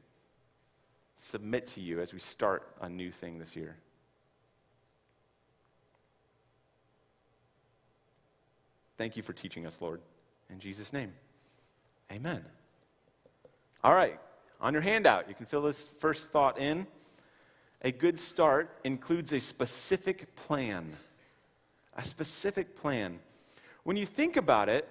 submit 1.15 1.67
to 1.69 1.81
you 1.81 2.01
as 2.01 2.13
we 2.13 2.19
start 2.19 2.67
a 2.81 2.89
new 2.89 3.13
thing 3.13 3.39
this 3.39 3.55
year? 3.55 3.77
Thank 8.99 9.17
you 9.17 9.23
for 9.23 9.33
teaching 9.33 9.67
us, 9.67 9.81
Lord. 9.81 10.01
In 10.51 10.59
Jesus' 10.59 10.93
name, 10.93 11.13
amen. 12.11 12.45
All 13.85 13.95
right, 13.95 14.19
on 14.61 14.73
your 14.73 14.83
handout, 14.83 15.29
you 15.29 15.35
can 15.35 15.47
fill 15.47 15.63
this 15.63 15.89
first 16.01 16.31
thought 16.31 16.59
in. 16.59 16.89
A 17.83 17.93
good 17.93 18.19
start 18.19 18.81
includes 18.83 19.33
a 19.33 19.41
specific 19.41 20.35
plan 20.35 20.97
a 21.97 22.05
specific 22.05 22.77
plan. 22.77 23.19
When 23.83 23.97
you 23.97 24.07
think 24.07 24.37
about 24.37 24.69
it, 24.69 24.89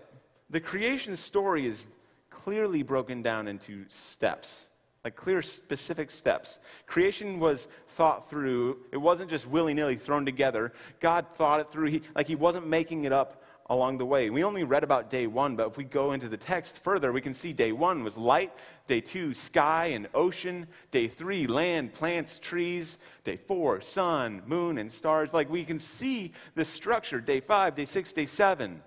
the 0.50 0.60
creation 0.60 1.16
story 1.16 1.66
is 1.66 1.88
clearly 2.30 2.84
broken 2.84 3.22
down 3.22 3.48
into 3.48 3.86
steps, 3.90 4.68
like 5.04 5.16
clear, 5.16 5.42
specific 5.42 6.12
steps. 6.12 6.60
Creation 6.86 7.40
was 7.40 7.68
thought 7.90 8.30
through, 8.30 8.78
it 8.92 8.98
wasn't 8.98 9.30
just 9.30 9.48
willy 9.48 9.74
nilly 9.74 9.96
thrown 9.96 10.26
together. 10.26 10.74
God 11.00 11.26
thought 11.36 11.60
it 11.62 11.70
through, 11.70 11.92
he, 11.92 12.02
like 12.16 12.28
He 12.28 12.36
wasn't 12.36 12.68
making 12.68 13.06
it 13.06 13.14
up 13.14 13.44
along 13.68 13.98
the 13.98 14.06
way. 14.06 14.30
We 14.30 14.44
only 14.44 14.64
read 14.64 14.84
about 14.84 15.10
day 15.10 15.26
one, 15.26 15.56
but 15.56 15.68
if 15.68 15.78
we 15.78 15.84
go 15.84 16.12
into 16.12 16.30
the 16.30 16.38
text 16.38 16.80
further, 16.80 17.12
we 17.12 17.22
can 17.22 17.34
see 17.34 17.52
day 17.52 17.72
one 17.72 18.04
was 18.04 18.18
light, 18.18 18.52
day 18.86 19.02
two, 19.02 19.34
sky 19.34 19.88
and 19.88 20.08
ocean, 20.14 20.68
day 20.92 21.08
three, 21.08 21.48
land, 21.48 21.94
plants, 21.94 22.38
trees, 22.38 23.00
day 23.24 23.38
four, 23.38 23.82
sun, 23.82 24.44
moon, 24.46 24.78
and 24.78 24.92
stars. 24.92 25.34
Like 25.34 25.50
we 25.50 25.64
can 25.64 25.80
see 25.80 26.32
the 26.54 26.66
structure, 26.66 27.20
day 27.20 27.40
five, 27.40 27.76
day 27.76 27.86
six, 27.86 28.14
day 28.14 28.26
seven. 28.26 28.84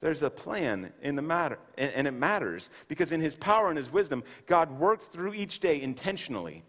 There's 0.00 0.22
a 0.22 0.28
plan 0.28 0.92
in 1.00 1.16
the 1.16 1.22
matter, 1.22 1.58
and, 1.78 2.06
it 2.06 2.12
matters 2.12 2.68
because 2.88 3.10
in 3.10 3.22
his 3.22 3.34
power 3.36 3.68
and 3.68 3.78
his 3.78 3.90
wisdom, 3.90 4.22
God 4.46 4.70
worked 4.78 5.04
through 5.04 5.32
each 5.32 5.60
day 5.60 5.80
intentionally. 5.80 6.62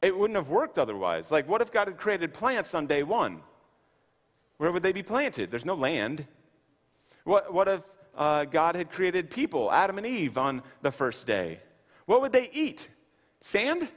It 0.00 0.16
wouldn't 0.16 0.36
have 0.36 0.48
worked 0.48 0.78
otherwise. 0.78 1.30
Like, 1.30 1.46
what 1.46 1.60
if 1.60 1.70
God 1.70 1.88
had 1.88 1.98
created 1.98 2.32
plants 2.32 2.72
on 2.72 2.86
day 2.86 3.02
one? 3.02 3.42
Where 4.58 4.72
would 4.72 4.82
they 4.82 4.92
be 4.92 5.02
planted? 5.02 5.50
There's 5.50 5.64
no 5.64 5.74
land. 5.74 6.26
What, 7.24 7.52
what 7.52 7.68
if 7.68 7.82
uh, 8.14 8.44
God 8.44 8.74
had 8.74 8.90
created 8.90 9.30
people, 9.30 9.70
Adam 9.70 9.98
and 9.98 10.06
Eve, 10.06 10.38
on 10.38 10.62
the 10.82 10.90
first 10.90 11.26
day? 11.26 11.60
What 12.06 12.22
would 12.22 12.32
they 12.32 12.48
eat? 12.52 12.88
Sand? 13.40 13.88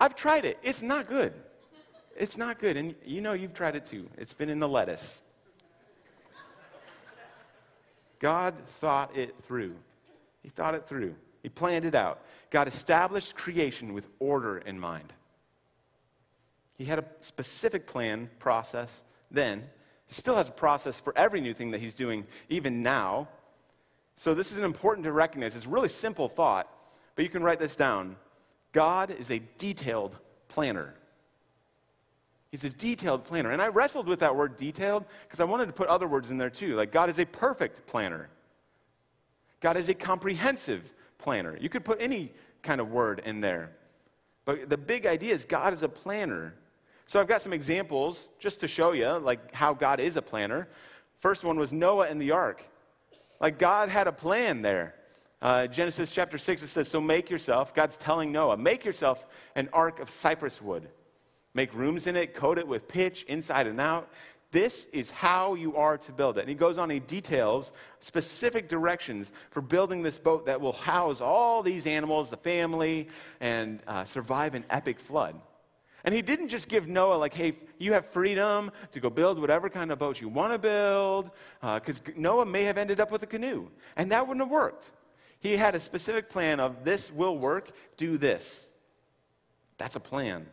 I've 0.00 0.16
tried 0.16 0.44
it. 0.44 0.58
It's 0.62 0.82
not 0.82 1.08
good. 1.08 1.32
It's 2.16 2.36
not 2.36 2.58
good. 2.58 2.76
And 2.76 2.94
you 3.04 3.20
know 3.20 3.32
you've 3.32 3.54
tried 3.54 3.76
it 3.76 3.86
too. 3.86 4.08
It's 4.18 4.32
been 4.32 4.48
in 4.48 4.58
the 4.58 4.68
lettuce. 4.68 5.22
God 8.18 8.54
thought 8.66 9.16
it 9.16 9.34
through. 9.42 9.74
He 10.42 10.48
thought 10.48 10.74
it 10.74 10.86
through. 10.86 11.14
He 11.42 11.48
planned 11.48 11.84
it 11.84 11.94
out. 11.94 12.20
God 12.50 12.68
established 12.68 13.36
creation 13.36 13.92
with 13.94 14.08
order 14.18 14.58
in 14.58 14.78
mind. 14.78 15.12
He 16.76 16.84
had 16.84 16.98
a 16.98 17.04
specific 17.20 17.86
plan, 17.86 18.30
process 18.38 19.02
then. 19.32 19.64
He 20.06 20.14
still 20.14 20.36
has 20.36 20.48
a 20.48 20.52
process 20.52 21.00
for 21.00 21.16
every 21.16 21.40
new 21.40 21.54
thing 21.54 21.70
that 21.70 21.80
he's 21.80 21.94
doing, 21.94 22.26
even 22.48 22.82
now. 22.82 23.28
So, 24.16 24.34
this 24.34 24.52
is 24.52 24.58
important 24.58 25.04
to 25.04 25.12
recognize. 25.12 25.56
It's 25.56 25.66
a 25.66 25.70
really 25.70 25.88
simple 25.88 26.28
thought, 26.28 26.68
but 27.16 27.22
you 27.22 27.28
can 27.30 27.42
write 27.42 27.58
this 27.58 27.76
down. 27.76 28.16
God 28.72 29.10
is 29.10 29.30
a 29.30 29.40
detailed 29.58 30.16
planner. 30.48 30.94
He's 32.50 32.64
a 32.64 32.70
detailed 32.70 33.24
planner. 33.24 33.50
And 33.50 33.62
I 33.62 33.68
wrestled 33.68 34.06
with 34.06 34.20
that 34.20 34.36
word 34.36 34.56
detailed 34.56 35.06
because 35.26 35.40
I 35.40 35.44
wanted 35.44 35.66
to 35.66 35.72
put 35.72 35.88
other 35.88 36.06
words 36.06 36.30
in 36.30 36.36
there 36.36 36.50
too. 36.50 36.76
Like, 36.76 36.92
God 36.92 37.08
is 37.08 37.18
a 37.18 37.24
perfect 37.24 37.86
planner, 37.86 38.28
God 39.60 39.76
is 39.76 39.88
a 39.88 39.94
comprehensive 39.94 40.92
planner. 41.18 41.56
You 41.58 41.68
could 41.68 41.84
put 41.84 42.02
any 42.02 42.32
kind 42.62 42.80
of 42.80 42.90
word 42.90 43.22
in 43.24 43.40
there. 43.40 43.72
But 44.44 44.68
the 44.68 44.76
big 44.76 45.06
idea 45.06 45.32
is 45.32 45.44
God 45.44 45.72
is 45.72 45.82
a 45.82 45.88
planner. 45.88 46.54
So 47.06 47.20
I've 47.20 47.28
got 47.28 47.42
some 47.42 47.52
examples 47.52 48.28
just 48.38 48.60
to 48.60 48.68
show 48.68 48.92
you 48.92 49.08
like 49.18 49.54
how 49.54 49.74
God 49.74 50.00
is 50.00 50.16
a 50.16 50.22
planner. 50.22 50.68
First 51.20 51.44
one 51.44 51.58
was 51.58 51.72
Noah 51.72 52.08
and 52.08 52.20
the 52.20 52.32
ark. 52.32 52.64
Like 53.40 53.58
God 53.58 53.88
had 53.88 54.06
a 54.06 54.12
plan 54.12 54.62
there. 54.62 54.94
Uh, 55.40 55.66
Genesis 55.66 56.10
chapter 56.10 56.38
6, 56.38 56.62
it 56.62 56.68
says, 56.68 56.86
So 56.86 57.00
make 57.00 57.28
yourself, 57.28 57.74
God's 57.74 57.96
telling 57.96 58.30
Noah, 58.30 58.56
make 58.56 58.84
yourself 58.84 59.26
an 59.56 59.68
ark 59.72 59.98
of 59.98 60.08
cypress 60.08 60.62
wood. 60.62 60.88
Make 61.52 61.74
rooms 61.74 62.06
in 62.06 62.16
it, 62.16 62.34
coat 62.34 62.58
it 62.58 62.66
with 62.66 62.88
pitch 62.88 63.24
inside 63.24 63.66
and 63.66 63.80
out. 63.80 64.08
This 64.52 64.84
is 64.92 65.10
how 65.10 65.54
you 65.54 65.76
are 65.76 65.98
to 65.98 66.12
build 66.12 66.36
it. 66.36 66.42
And 66.42 66.48
he 66.48 66.54
goes 66.54 66.78
on, 66.78 66.90
he 66.90 67.00
details 67.00 67.72
specific 68.00 68.68
directions 68.68 69.32
for 69.50 69.62
building 69.62 70.02
this 70.02 70.18
boat 70.18 70.46
that 70.46 70.60
will 70.60 70.72
house 70.72 71.20
all 71.20 71.62
these 71.62 71.86
animals, 71.86 72.30
the 72.30 72.36
family, 72.36 73.08
and 73.40 73.80
uh, 73.86 74.04
survive 74.04 74.54
an 74.54 74.64
epic 74.70 75.00
flood. 75.00 75.40
And 76.04 76.14
he 76.14 76.22
didn't 76.22 76.48
just 76.48 76.68
give 76.68 76.88
Noah, 76.88 77.14
like, 77.14 77.34
hey, 77.34 77.52
you 77.78 77.92
have 77.92 78.06
freedom 78.06 78.72
to 78.90 79.00
go 79.00 79.08
build 79.08 79.38
whatever 79.38 79.70
kind 79.70 79.92
of 79.92 79.98
boat 79.98 80.20
you 80.20 80.28
want 80.28 80.52
to 80.52 80.58
build, 80.58 81.30
because 81.60 82.00
uh, 82.00 82.12
Noah 82.16 82.46
may 82.46 82.64
have 82.64 82.76
ended 82.76 82.98
up 82.98 83.10
with 83.10 83.22
a 83.22 83.26
canoe, 83.26 83.68
and 83.96 84.10
that 84.10 84.26
wouldn't 84.26 84.44
have 84.44 84.50
worked. 84.50 84.90
He 85.38 85.56
had 85.56 85.74
a 85.74 85.80
specific 85.80 86.28
plan 86.28 86.60
of 86.60 86.84
this 86.84 87.12
will 87.12 87.36
work, 87.36 87.70
do 87.96 88.18
this. 88.18 88.68
That's 89.78 89.96
a 89.96 90.00
plan. 90.00 90.46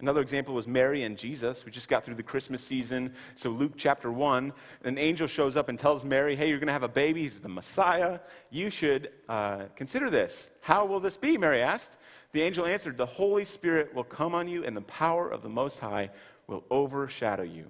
Another 0.00 0.20
example 0.20 0.54
was 0.54 0.66
Mary 0.66 1.04
and 1.04 1.16
Jesus. 1.16 1.64
We 1.64 1.70
just 1.70 1.88
got 1.88 2.04
through 2.04 2.16
the 2.16 2.22
Christmas 2.22 2.62
season. 2.62 3.14
So, 3.36 3.50
Luke 3.50 3.72
chapter 3.76 4.10
1, 4.10 4.52
an 4.84 4.98
angel 4.98 5.26
shows 5.26 5.56
up 5.56 5.68
and 5.68 5.78
tells 5.78 6.04
Mary, 6.04 6.36
Hey, 6.36 6.48
you're 6.48 6.58
going 6.58 6.66
to 6.66 6.72
have 6.72 6.82
a 6.82 6.88
baby. 6.88 7.22
He's 7.22 7.40
the 7.40 7.48
Messiah. 7.48 8.18
You 8.50 8.70
should 8.70 9.10
uh, 9.28 9.62
consider 9.76 10.10
this. 10.10 10.50
How 10.60 10.84
will 10.84 11.00
this 11.00 11.16
be? 11.16 11.38
Mary 11.38 11.62
asked. 11.62 11.96
The 12.34 12.42
angel 12.42 12.66
answered, 12.66 12.96
The 12.96 13.06
Holy 13.06 13.44
Spirit 13.44 13.94
will 13.94 14.02
come 14.02 14.34
on 14.34 14.48
you, 14.48 14.64
and 14.64 14.76
the 14.76 14.80
power 14.82 15.28
of 15.28 15.42
the 15.42 15.48
Most 15.48 15.78
High 15.78 16.10
will 16.48 16.64
overshadow 16.68 17.44
you. 17.44 17.66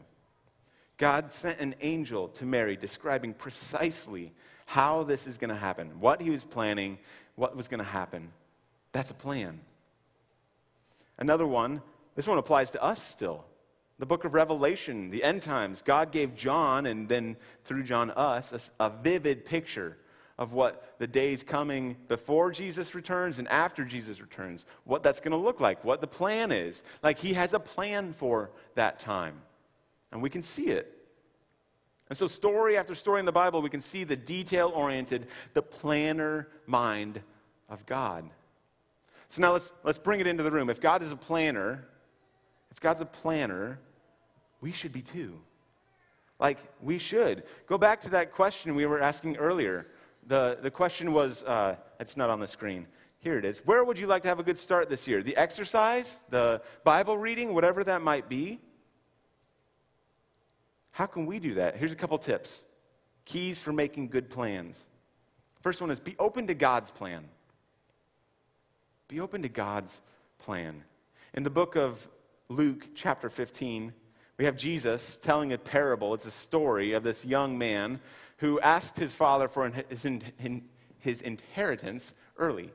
God 0.96 1.34
sent 1.34 1.60
an 1.60 1.74
angel 1.82 2.28
to 2.28 2.46
Mary 2.46 2.74
describing 2.74 3.34
precisely 3.34 4.32
how 4.64 5.02
this 5.02 5.26
is 5.26 5.36
going 5.36 5.50
to 5.50 5.54
happen, 5.54 6.00
what 6.00 6.22
he 6.22 6.30
was 6.30 6.44
planning, 6.44 6.96
what 7.34 7.54
was 7.54 7.68
going 7.68 7.80
to 7.80 7.84
happen. 7.84 8.32
That's 8.92 9.10
a 9.10 9.14
plan. 9.14 9.60
Another 11.18 11.46
one, 11.46 11.82
this 12.14 12.26
one 12.26 12.38
applies 12.38 12.70
to 12.70 12.82
us 12.82 13.02
still. 13.02 13.44
The 13.98 14.06
book 14.06 14.24
of 14.24 14.32
Revelation, 14.32 15.10
the 15.10 15.24
end 15.24 15.42
times, 15.42 15.82
God 15.82 16.10
gave 16.10 16.34
John, 16.34 16.86
and 16.86 17.06
then 17.06 17.36
through 17.64 17.82
John, 17.82 18.10
us, 18.12 18.72
a, 18.80 18.86
a 18.86 18.88
vivid 18.88 19.44
picture 19.44 19.98
of 20.38 20.52
what 20.52 20.94
the 20.98 21.06
days 21.06 21.42
coming 21.42 21.96
before 22.08 22.50
Jesus 22.50 22.94
returns 22.94 23.38
and 23.38 23.46
after 23.48 23.84
Jesus 23.84 24.20
returns, 24.20 24.66
what 24.84 25.02
that's 25.02 25.20
going 25.20 25.32
to 25.32 25.38
look 25.38 25.60
like, 25.60 25.84
what 25.84 26.00
the 26.00 26.06
plan 26.06 26.50
is. 26.50 26.82
Like, 27.02 27.18
He 27.18 27.34
has 27.34 27.52
a 27.52 27.60
plan 27.60 28.12
for 28.12 28.50
that 28.74 28.98
time, 28.98 29.40
and 30.10 30.20
we 30.20 30.30
can 30.30 30.42
see 30.42 30.66
it. 30.66 30.90
And 32.08 32.18
so, 32.18 32.26
story 32.26 32.76
after 32.76 32.94
story 32.94 33.20
in 33.20 33.26
the 33.26 33.32
Bible, 33.32 33.62
we 33.62 33.70
can 33.70 33.80
see 33.80 34.04
the 34.04 34.16
detail 34.16 34.72
oriented, 34.74 35.28
the 35.54 35.62
planner 35.62 36.48
mind 36.66 37.22
of 37.68 37.86
God. 37.86 38.28
So, 39.28 39.40
now 39.40 39.52
let's, 39.52 39.72
let's 39.84 39.98
bring 39.98 40.20
it 40.20 40.26
into 40.26 40.42
the 40.42 40.50
room. 40.50 40.68
If 40.68 40.80
God 40.80 41.02
is 41.02 41.12
a 41.12 41.16
planner, 41.16 41.86
if 42.70 42.80
God's 42.80 43.00
a 43.00 43.06
planner, 43.06 43.78
we 44.60 44.72
should 44.72 44.92
be 44.92 45.02
too. 45.02 45.40
Like, 46.40 46.58
we 46.82 46.98
should. 46.98 47.44
Go 47.66 47.78
back 47.78 48.00
to 48.02 48.10
that 48.10 48.32
question 48.32 48.74
we 48.74 48.86
were 48.86 49.00
asking 49.00 49.36
earlier. 49.36 49.86
The, 50.26 50.58
the 50.60 50.70
question 50.70 51.12
was 51.12 51.42
uh, 51.42 51.76
it's 52.00 52.16
not 52.16 52.30
on 52.30 52.40
the 52.40 52.48
screen. 52.48 52.86
Here 53.18 53.38
it 53.38 53.44
is. 53.44 53.58
Where 53.58 53.84
would 53.84 53.98
you 53.98 54.06
like 54.06 54.22
to 54.22 54.28
have 54.28 54.38
a 54.38 54.42
good 54.42 54.58
start 54.58 54.88
this 54.90 55.08
year? 55.08 55.22
The 55.22 55.36
exercise, 55.36 56.18
the 56.30 56.60
Bible 56.84 57.16
reading, 57.16 57.54
whatever 57.54 57.82
that 57.84 58.02
might 58.02 58.28
be? 58.28 58.60
How 60.90 61.06
can 61.06 61.26
we 61.26 61.38
do 61.38 61.54
that? 61.54 61.76
Here's 61.76 61.92
a 61.92 61.96
couple 61.96 62.18
tips 62.18 62.64
keys 63.24 63.60
for 63.60 63.72
making 63.72 64.08
good 64.08 64.28
plans. 64.28 64.86
First 65.62 65.80
one 65.80 65.90
is 65.90 65.98
be 65.98 66.14
open 66.18 66.46
to 66.48 66.54
God's 66.54 66.90
plan. 66.90 67.24
Be 69.08 69.20
open 69.20 69.42
to 69.42 69.48
God's 69.48 70.02
plan. 70.38 70.84
In 71.32 71.42
the 71.42 71.50
book 71.50 71.76
of 71.76 72.06
Luke, 72.48 72.88
chapter 72.94 73.30
15, 73.30 73.92
we 74.38 74.44
have 74.46 74.56
Jesus 74.56 75.16
telling 75.18 75.52
a 75.52 75.58
parable. 75.58 76.14
It's 76.14 76.26
a 76.26 76.30
story 76.30 76.92
of 76.92 77.02
this 77.02 77.24
young 77.24 77.56
man 77.56 78.00
who 78.38 78.58
asked 78.60 78.98
his 78.98 79.12
father 79.12 79.48
for 79.48 79.70
his, 79.88 80.06
his 80.98 81.22
inheritance 81.22 82.14
early. 82.36 82.72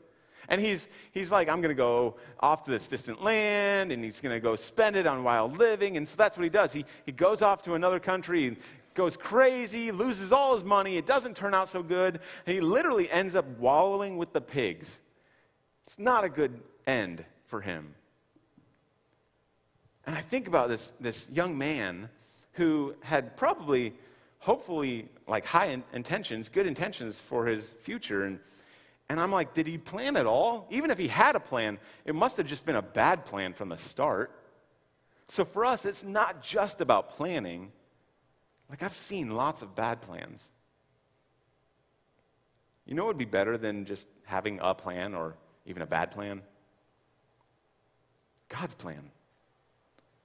And 0.47 0.59
he's, 0.59 0.87
he's 1.11 1.31
like, 1.31 1.47
I'm 1.47 1.61
going 1.61 1.69
to 1.69 1.75
go 1.75 2.15
off 2.39 2.63
to 2.65 2.71
this 2.71 2.87
distant 2.87 3.21
land, 3.21 3.91
and 3.91 4.03
he's 4.03 4.19
going 4.19 4.35
to 4.35 4.39
go 4.39 4.55
spend 4.55 4.95
it 4.95 5.05
on 5.05 5.23
wild 5.23 5.57
living. 5.57 5.95
And 5.95 6.07
so 6.07 6.15
that's 6.15 6.37
what 6.37 6.43
he 6.43 6.49
does. 6.49 6.73
He, 6.73 6.85
he 7.05 7.11
goes 7.11 7.41
off 7.43 7.61
to 7.63 7.75
another 7.75 7.99
country, 7.99 8.57
goes 8.95 9.15
crazy, 9.15 9.91
loses 9.91 10.31
all 10.31 10.53
his 10.53 10.63
money. 10.63 10.97
It 10.97 11.05
doesn't 11.05 11.35
turn 11.35 11.53
out 11.53 11.69
so 11.69 11.83
good. 11.83 12.19
And 12.47 12.55
he 12.55 12.61
literally 12.61 13.11
ends 13.11 13.35
up 13.35 13.45
wallowing 13.59 14.17
with 14.17 14.33
the 14.33 14.41
pigs. 14.41 14.99
It's 15.85 15.99
not 15.99 16.23
a 16.23 16.29
good 16.29 16.59
end 16.87 17.23
for 17.45 17.61
him. 17.61 17.93
And 20.05 20.15
I 20.15 20.21
think 20.21 20.47
about 20.47 20.69
this, 20.69 20.91
this 20.99 21.29
young 21.29 21.57
man 21.57 22.09
who 22.53 22.95
had 23.01 23.37
probably, 23.37 23.93
hopefully, 24.39 25.07
like 25.27 25.45
high 25.45 25.77
intentions, 25.93 26.49
good 26.49 26.65
intentions 26.65 27.19
for 27.19 27.45
his 27.45 27.75
future. 27.81 28.23
And 28.23 28.39
and 29.09 29.19
I'm 29.19 29.31
like, 29.31 29.55
did 29.55 29.65
he 29.65 29.77
plan 29.79 30.15
at 30.15 30.27
all? 30.27 30.67
Even 30.69 30.91
if 30.91 30.97
he 30.99 31.07
had 31.07 31.35
a 31.35 31.39
plan, 31.39 31.79
it 32.05 32.13
must 32.13 32.37
have 32.37 32.45
just 32.45 32.65
been 32.65 32.75
a 32.75 32.81
bad 32.81 33.25
plan 33.25 33.53
from 33.53 33.69
the 33.69 33.77
start. 33.77 34.31
So 35.27 35.43
for 35.43 35.65
us, 35.65 35.85
it's 35.85 36.03
not 36.03 36.43
just 36.43 36.79
about 36.79 37.09
planning. 37.09 37.71
Like, 38.69 38.83
I've 38.83 38.93
seen 38.93 39.31
lots 39.31 39.63
of 39.63 39.75
bad 39.75 40.01
plans. 40.01 40.51
You 42.85 42.93
know 42.93 43.03
what 43.03 43.09
would 43.09 43.17
be 43.17 43.25
better 43.25 43.57
than 43.57 43.85
just 43.85 44.07
having 44.25 44.59
a 44.61 44.75
plan 44.75 45.15
or 45.15 45.35
even 45.65 45.81
a 45.81 45.87
bad 45.87 46.11
plan? 46.11 46.43
God's 48.47 48.75
plan. 48.75 49.09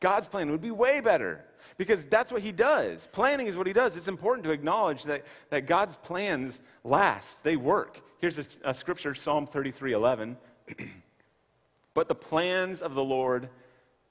God's 0.04 0.26
plan 0.26 0.50
would 0.50 0.61
be 0.61 0.70
way 0.70 1.00
better 1.00 1.42
because 1.78 2.04
that's 2.04 2.30
what 2.30 2.42
he 2.42 2.52
does. 2.52 3.08
Planning 3.12 3.46
is 3.46 3.56
what 3.56 3.66
he 3.66 3.73
does. 3.73 3.96
It's 3.96 4.06
important 4.06 4.44
to 4.44 4.50
acknowledge 4.50 5.04
that, 5.04 5.25
that 5.49 5.64
God's 5.66 5.96
plans 5.96 6.61
last, 6.84 7.42
they 7.42 7.56
work. 7.56 8.02
Here's 8.18 8.38
a, 8.38 8.44
a 8.68 8.75
scripture, 8.75 9.14
Psalm 9.14 9.46
33 9.46 9.94
11. 9.94 10.37
but 11.94 12.08
the 12.08 12.14
plans 12.14 12.82
of 12.82 12.94
the 12.94 13.02
Lord 13.02 13.49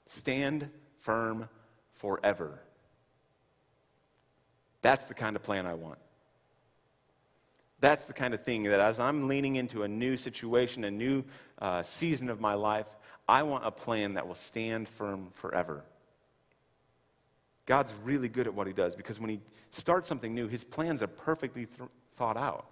stand 0.08 0.68
firm 0.98 1.48
forever. 1.92 2.58
That's 4.82 5.04
the 5.04 5.14
kind 5.14 5.36
of 5.36 5.44
plan 5.44 5.64
I 5.64 5.74
want. 5.74 6.00
That's 7.78 8.06
the 8.06 8.14
kind 8.14 8.34
of 8.34 8.42
thing 8.42 8.64
that 8.64 8.80
as 8.80 8.98
I'm 8.98 9.28
leaning 9.28 9.54
into 9.54 9.84
a 9.84 9.88
new 9.88 10.16
situation, 10.16 10.82
a 10.82 10.90
new 10.90 11.22
uh, 11.60 11.84
season 11.84 12.30
of 12.30 12.40
my 12.40 12.54
life, 12.54 12.88
I 13.28 13.42
want 13.42 13.64
a 13.66 13.70
plan 13.70 14.14
that 14.14 14.26
will 14.26 14.34
stand 14.34 14.88
firm 14.88 15.28
forever. 15.32 15.84
God's 17.66 17.92
really 18.04 18.28
good 18.28 18.46
at 18.46 18.54
what 18.54 18.66
he 18.66 18.72
does 18.72 18.94
because 18.94 19.18
when 19.18 19.30
he 19.30 19.40
starts 19.70 20.06
something 20.08 20.34
new, 20.34 20.48
his 20.48 20.64
plans 20.64 21.00
are 21.02 21.06
perfectly 21.06 21.66
th- 21.66 21.88
thought 22.14 22.36
out. 22.36 22.66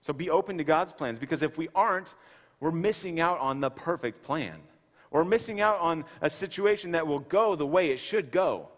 So 0.00 0.12
be 0.12 0.30
open 0.30 0.58
to 0.58 0.64
God's 0.64 0.92
plans 0.92 1.18
because 1.18 1.42
if 1.42 1.58
we 1.58 1.68
aren't, 1.74 2.14
we're 2.60 2.70
missing 2.70 3.18
out 3.18 3.40
on 3.40 3.60
the 3.60 3.70
perfect 3.70 4.22
plan. 4.22 4.60
We're 5.10 5.24
missing 5.24 5.60
out 5.60 5.80
on 5.80 6.04
a 6.20 6.30
situation 6.30 6.92
that 6.92 7.06
will 7.06 7.20
go 7.20 7.56
the 7.56 7.66
way 7.66 7.90
it 7.90 7.98
should 7.98 8.30
go. 8.30 8.68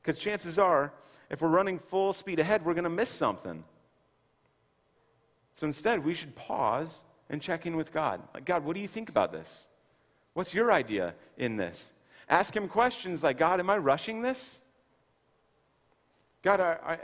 Because 0.00 0.18
chances 0.18 0.58
are, 0.58 0.92
if 1.30 1.42
we're 1.42 1.48
running 1.48 1.78
full 1.78 2.12
speed 2.12 2.38
ahead, 2.38 2.64
we're 2.64 2.74
going 2.74 2.84
to 2.84 2.90
miss 2.90 3.10
something. 3.10 3.64
So 5.54 5.66
instead, 5.66 6.04
we 6.04 6.14
should 6.14 6.34
pause 6.34 7.00
and 7.28 7.40
check 7.42 7.66
in 7.66 7.76
with 7.76 7.92
God. 7.92 8.22
Like, 8.34 8.44
God, 8.44 8.64
what 8.64 8.74
do 8.74 8.82
you 8.82 8.88
think 8.88 9.08
about 9.08 9.30
this? 9.32 9.66
What's 10.34 10.54
your 10.54 10.72
idea 10.72 11.14
in 11.36 11.56
this? 11.56 11.92
Ask 12.28 12.54
Him 12.54 12.68
questions 12.68 13.22
like, 13.22 13.38
God, 13.38 13.60
am 13.60 13.68
I 13.70 13.78
rushing 13.78 14.22
this? 14.22 14.60
God, 16.42 16.60
are, 16.60 16.80
are, 16.82 17.00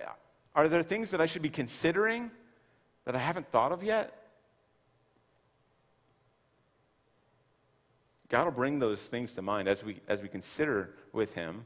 are 0.55 0.69
there 0.69 0.83
things 0.83 1.11
that 1.11 1.21
I 1.21 1.27
should 1.27 1.43
be 1.43 1.51
considering 1.51 2.31
that 3.05 3.15
I 3.15 3.19
haven't 3.19 3.51
thought 3.51 3.73
of 3.73 3.83
yet? 3.83 4.13
God 8.29 8.45
will 8.45 8.53
bring 8.53 8.79
those 8.79 9.07
things 9.07 9.35
to 9.35 9.43
mind 9.43 9.69
as 9.69 9.85
we, 9.85 10.01
as 10.09 10.23
we 10.23 10.29
consider 10.29 10.91
with 11.13 11.35
Him, 11.35 11.65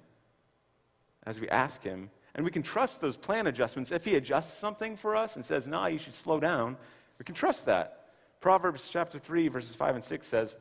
as 1.25 1.41
we 1.41 1.49
ask 1.49 1.83
Him, 1.83 2.11
and 2.35 2.45
we 2.45 2.51
can 2.51 2.63
trust 2.63 3.01
those 3.01 3.17
plan 3.17 3.47
adjustments. 3.47 3.93
If 3.93 4.05
He 4.05 4.17
adjusts 4.17 4.59
something 4.59 4.97
for 4.97 5.17
us 5.17 5.37
and 5.37 5.45
says, 5.45 5.67
nah, 5.67 5.87
you 5.87 5.99
should 5.99 6.15
slow 6.15 6.41
down, 6.41 6.77
we 7.19 7.25
can 7.25 7.35
trust 7.35 7.67
that. 7.67 8.09
Proverbs 8.41 8.89
chapter 8.91 9.19
3, 9.19 9.49
verses 9.49 9.75
5 9.75 9.97
and 9.97 10.05
6 10.05 10.27
says, 10.27 10.57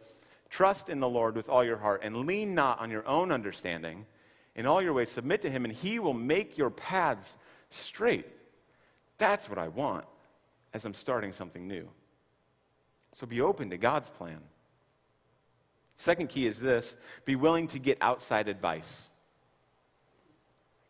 Trust 0.50 0.90
in 0.90 1.00
the 1.00 1.10
Lord 1.10 1.36
with 1.36 1.50
all 1.50 1.64
your 1.64 1.78
heart 1.78 2.02
and 2.04 2.26
lean 2.26 2.56
not 2.56 2.80
on 2.80 2.90
your 2.90 3.08
own 3.08 3.32
understanding. 3.32 4.06
In 4.56 4.66
all 4.66 4.82
your 4.82 4.94
ways, 4.94 5.10
submit 5.10 5.42
to 5.44 5.50
Him, 5.50 5.64
and 5.64 5.74
He 5.74 6.00
will 6.00 6.14
make 6.14 6.58
your 6.58 6.70
paths 6.70 7.38
straight. 7.70 8.26
That's 9.18 9.50
what 9.50 9.60
I 9.60 9.68
want 9.68 10.06
as 10.74 10.86
I'm 10.86 10.94
starting 10.94 11.34
something 11.34 11.68
new. 11.68 11.88
So 13.12 13.28
be 13.28 13.42
open 13.42 13.70
to 13.70 13.78
God's 13.78 14.10
plan. 14.10 14.40
Second 15.96 16.30
key 16.30 16.48
is 16.48 16.60
this 16.60 16.96
be 17.26 17.36
willing 17.36 17.68
to 17.68 17.80
get 17.80 17.98
outside 18.02 18.48
advice. 18.48 19.10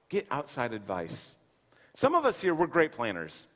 Get 0.08 0.28
outside 0.32 0.74
advice. 0.74 1.36
Some 1.94 2.16
of 2.16 2.26
us 2.26 2.42
here, 2.42 2.56
we're 2.56 2.68
great 2.68 2.92
planners. 2.92 3.48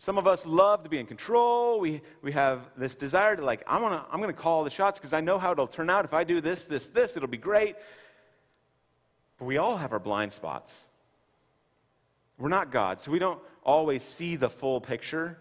Some 0.00 0.16
of 0.16 0.28
us 0.28 0.46
love 0.46 0.84
to 0.84 0.88
be 0.88 0.98
in 0.98 1.06
control. 1.06 1.80
We, 1.80 2.02
we 2.22 2.30
have 2.30 2.70
this 2.76 2.94
desire 2.94 3.34
to, 3.34 3.44
like, 3.44 3.64
I'm 3.66 3.80
gonna, 3.80 4.06
I'm 4.12 4.20
gonna 4.20 4.32
call 4.32 4.62
the 4.62 4.70
shots 4.70 5.00
because 5.00 5.12
I 5.12 5.20
know 5.20 5.38
how 5.38 5.50
it'll 5.50 5.66
turn 5.66 5.90
out. 5.90 6.04
If 6.04 6.14
I 6.14 6.22
do 6.22 6.40
this, 6.40 6.64
this, 6.64 6.86
this, 6.86 7.16
it'll 7.16 7.28
be 7.28 7.36
great. 7.36 7.74
But 9.38 9.46
we 9.46 9.58
all 9.58 9.76
have 9.76 9.92
our 9.92 9.98
blind 9.98 10.32
spots. 10.32 10.86
We're 12.38 12.48
not 12.48 12.70
God, 12.70 13.00
so 13.00 13.10
we 13.10 13.18
don't 13.18 13.40
always 13.64 14.04
see 14.04 14.36
the 14.36 14.48
full 14.48 14.80
picture. 14.80 15.36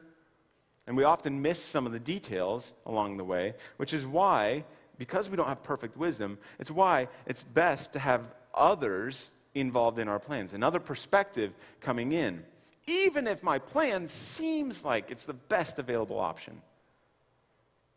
And 0.87 0.97
we 0.97 1.03
often 1.03 1.43
miss 1.43 1.61
some 1.61 1.85
of 1.85 1.91
the 1.91 1.99
details 1.99 2.73
along 2.87 3.17
the 3.17 3.23
way, 3.23 3.53
which 3.77 3.93
is 3.93 4.07
why, 4.07 4.65
because 4.97 5.29
we 5.29 5.37
don't 5.37 5.47
have 5.47 5.61
perfect 5.61 5.95
wisdom, 5.97 6.39
it's 6.57 6.71
why 6.71 7.09
it's 7.27 7.43
best 7.43 7.93
to 7.93 7.99
have 7.99 8.33
others 8.55 9.29
involved 9.53 9.99
in 9.99 10.07
our 10.07 10.19
plans, 10.19 10.53
another 10.53 10.79
perspective 10.79 11.53
coming 11.79 12.11
in 12.11 12.43
even 12.87 13.27
if 13.27 13.43
my 13.43 13.59
plan 13.59 14.07
seems 14.07 14.83
like 14.83 15.11
it's 15.11 15.25
the 15.25 15.33
best 15.33 15.77
available 15.77 16.19
option. 16.19 16.61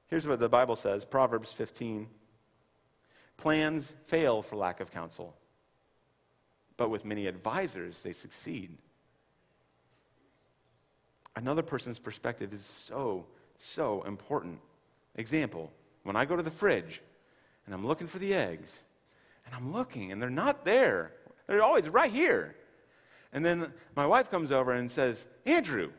Here's 0.08 0.26
what 0.26 0.40
the 0.40 0.48
Bible 0.48 0.76
says 0.76 1.04
Proverbs 1.04 1.52
15 1.52 2.08
Plans 3.36 3.94
fail 4.04 4.42
for 4.42 4.56
lack 4.56 4.80
of 4.80 4.90
counsel, 4.90 5.34
but 6.76 6.90
with 6.90 7.06
many 7.06 7.26
advisors, 7.26 8.02
they 8.02 8.12
succeed. 8.12 8.76
Another 11.36 11.62
person's 11.62 11.98
perspective 11.98 12.52
is 12.52 12.62
so, 12.62 13.24
so 13.56 14.02
important. 14.02 14.60
Example 15.14 15.72
when 16.02 16.16
I 16.16 16.24
go 16.24 16.36
to 16.36 16.42
the 16.42 16.50
fridge 16.50 17.00
and 17.66 17.74
I'm 17.74 17.86
looking 17.86 18.06
for 18.06 18.18
the 18.18 18.34
eggs, 18.34 18.82
and 19.46 19.54
I'm 19.54 19.72
looking 19.72 20.12
and 20.12 20.20
they're 20.20 20.30
not 20.30 20.64
there, 20.64 21.12
they're 21.46 21.62
always 21.62 21.88
right 21.88 22.10
here. 22.10 22.56
And 23.32 23.44
then 23.44 23.72
my 23.94 24.06
wife 24.06 24.30
comes 24.30 24.50
over 24.50 24.72
and 24.72 24.90
says, 24.90 25.26
Andrew, 25.46 25.90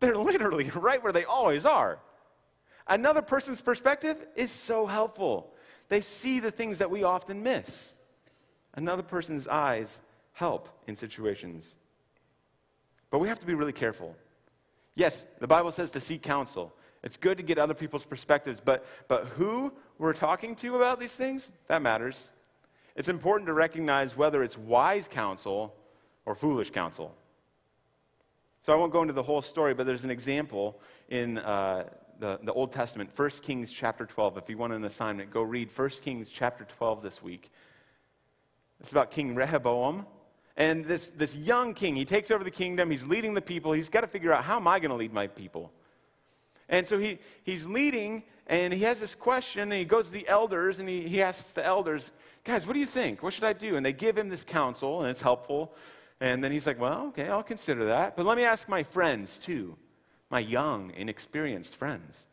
they're 0.00 0.16
literally 0.16 0.70
right 0.74 1.02
where 1.02 1.12
they 1.12 1.24
always 1.24 1.66
are. 1.66 1.98
Another 2.86 3.22
person's 3.22 3.60
perspective 3.60 4.16
is 4.34 4.50
so 4.50 4.86
helpful. 4.86 5.52
They 5.88 6.00
see 6.00 6.40
the 6.40 6.50
things 6.50 6.78
that 6.78 6.90
we 6.90 7.02
often 7.02 7.42
miss. 7.42 7.94
Another 8.74 9.02
person's 9.02 9.48
eyes 9.48 10.00
help 10.32 10.68
in 10.86 10.94
situations. 10.94 11.76
But 13.10 13.18
we 13.18 13.28
have 13.28 13.38
to 13.40 13.46
be 13.46 13.54
really 13.54 13.72
careful. 13.72 14.14
Yes, 14.94 15.24
the 15.40 15.46
Bible 15.46 15.72
says 15.72 15.90
to 15.92 16.00
seek 16.00 16.22
counsel. 16.22 16.72
It's 17.02 17.16
good 17.16 17.36
to 17.38 17.42
get 17.42 17.58
other 17.58 17.74
people's 17.74 18.04
perspectives, 18.04 18.60
but, 18.60 18.86
but 19.06 19.26
who 19.26 19.72
we're 19.98 20.12
talking 20.12 20.54
to 20.56 20.76
about 20.76 20.98
these 20.98 21.14
things, 21.14 21.50
that 21.68 21.82
matters. 21.82 22.30
It's 22.96 23.08
important 23.08 23.46
to 23.46 23.52
recognize 23.52 24.16
whether 24.16 24.42
it's 24.42 24.58
wise 24.58 25.08
counsel 25.08 25.74
or 26.28 26.34
foolish 26.34 26.68
counsel. 26.70 27.16
So 28.60 28.74
I 28.74 28.76
won't 28.76 28.92
go 28.92 29.00
into 29.00 29.14
the 29.14 29.22
whole 29.22 29.40
story, 29.40 29.72
but 29.72 29.86
there's 29.86 30.04
an 30.04 30.10
example 30.10 30.78
in 31.08 31.38
uh, 31.38 31.84
the, 32.20 32.38
the 32.42 32.52
Old 32.52 32.70
Testament, 32.70 33.10
1 33.16 33.30
Kings 33.42 33.72
chapter 33.72 34.04
12. 34.04 34.36
If 34.36 34.50
you 34.50 34.58
want 34.58 34.74
an 34.74 34.84
assignment, 34.84 35.30
go 35.30 35.40
read 35.40 35.70
1 35.74 35.88
Kings 36.02 36.28
chapter 36.28 36.64
12 36.64 37.02
this 37.02 37.22
week. 37.22 37.50
It's 38.78 38.92
about 38.92 39.10
King 39.10 39.34
Rehoboam. 39.34 40.04
And 40.54 40.84
this, 40.84 41.08
this 41.08 41.34
young 41.34 41.72
king, 41.72 41.96
he 41.96 42.04
takes 42.04 42.30
over 42.30 42.44
the 42.44 42.50
kingdom, 42.50 42.90
he's 42.90 43.06
leading 43.06 43.32
the 43.32 43.40
people, 43.40 43.72
he's 43.72 43.88
got 43.88 44.02
to 44.02 44.06
figure 44.06 44.30
out 44.32 44.44
how 44.44 44.56
am 44.56 44.68
I 44.68 44.80
going 44.80 44.90
to 44.90 44.96
lead 44.96 45.14
my 45.14 45.28
people? 45.28 45.72
And 46.68 46.86
so 46.86 46.98
he, 46.98 47.20
he's 47.42 47.66
leading, 47.66 48.22
and 48.46 48.74
he 48.74 48.80
has 48.80 49.00
this 49.00 49.14
question, 49.14 49.62
and 49.62 49.78
he 49.78 49.86
goes 49.86 50.08
to 50.08 50.12
the 50.12 50.28
elders, 50.28 50.78
and 50.78 50.88
he, 50.88 51.08
he 51.08 51.22
asks 51.22 51.52
the 51.52 51.64
elders, 51.64 52.10
guys, 52.44 52.66
what 52.66 52.74
do 52.74 52.80
you 52.80 52.86
think? 52.86 53.22
What 53.22 53.32
should 53.32 53.44
I 53.44 53.54
do? 53.54 53.76
And 53.76 53.86
they 53.86 53.94
give 53.94 54.18
him 54.18 54.28
this 54.28 54.44
counsel, 54.44 55.00
and 55.00 55.10
it's 55.10 55.22
helpful. 55.22 55.72
And 56.20 56.42
then 56.42 56.50
he's 56.50 56.66
like, 56.66 56.80
well, 56.80 57.06
okay, 57.08 57.28
I'll 57.28 57.42
consider 57.42 57.86
that. 57.86 58.16
But 58.16 58.26
let 58.26 58.36
me 58.36 58.44
ask 58.44 58.68
my 58.68 58.82
friends 58.82 59.38
too, 59.38 59.76
my 60.30 60.40
young, 60.40 60.92
inexperienced 60.96 61.76
friends. 61.76 62.26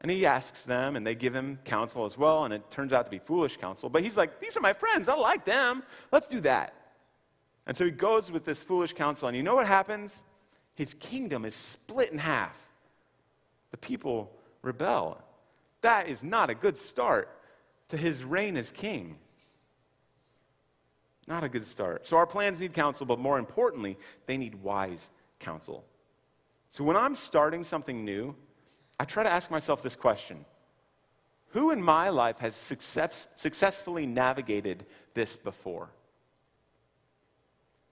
And 0.00 0.10
he 0.10 0.26
asks 0.26 0.64
them, 0.64 0.96
and 0.96 1.06
they 1.06 1.14
give 1.14 1.34
him 1.34 1.58
counsel 1.64 2.04
as 2.04 2.18
well, 2.18 2.44
and 2.44 2.52
it 2.52 2.70
turns 2.70 2.92
out 2.92 3.06
to 3.06 3.10
be 3.10 3.18
foolish 3.18 3.56
counsel. 3.56 3.88
But 3.88 4.02
he's 4.02 4.18
like, 4.18 4.38
these 4.38 4.54
are 4.56 4.60
my 4.60 4.74
friends. 4.74 5.08
I 5.08 5.14
like 5.14 5.46
them. 5.46 5.82
Let's 6.12 6.26
do 6.26 6.40
that. 6.40 6.74
And 7.66 7.74
so 7.74 7.86
he 7.86 7.90
goes 7.90 8.30
with 8.30 8.44
this 8.44 8.62
foolish 8.62 8.92
counsel, 8.92 9.28
and 9.28 9.36
you 9.36 9.42
know 9.42 9.54
what 9.54 9.66
happens? 9.66 10.24
His 10.74 10.92
kingdom 10.92 11.46
is 11.46 11.54
split 11.54 12.10
in 12.10 12.18
half. 12.18 12.58
The 13.70 13.78
people 13.78 14.30
rebel. 14.60 15.22
That 15.80 16.08
is 16.08 16.22
not 16.22 16.50
a 16.50 16.54
good 16.54 16.76
start 16.76 17.30
to 17.88 17.96
his 17.96 18.24
reign 18.24 18.56
as 18.56 18.70
king. 18.70 19.16
Not 21.26 21.44
a 21.44 21.48
good 21.48 21.64
start. 21.64 22.06
So 22.06 22.16
our 22.16 22.26
plans 22.26 22.60
need 22.60 22.74
counsel, 22.74 23.06
but 23.06 23.18
more 23.18 23.38
importantly, 23.38 23.96
they 24.26 24.36
need 24.36 24.54
wise 24.56 25.10
counsel. 25.38 25.84
So 26.68 26.84
when 26.84 26.96
I'm 26.96 27.14
starting 27.14 27.64
something 27.64 28.04
new, 28.04 28.34
I 28.98 29.04
try 29.04 29.22
to 29.22 29.30
ask 29.30 29.50
myself 29.50 29.82
this 29.82 29.96
question 29.96 30.44
Who 31.50 31.70
in 31.70 31.82
my 31.82 32.10
life 32.10 32.38
has 32.38 32.54
success, 32.54 33.28
successfully 33.36 34.06
navigated 34.06 34.84
this 35.14 35.36
before? 35.36 35.88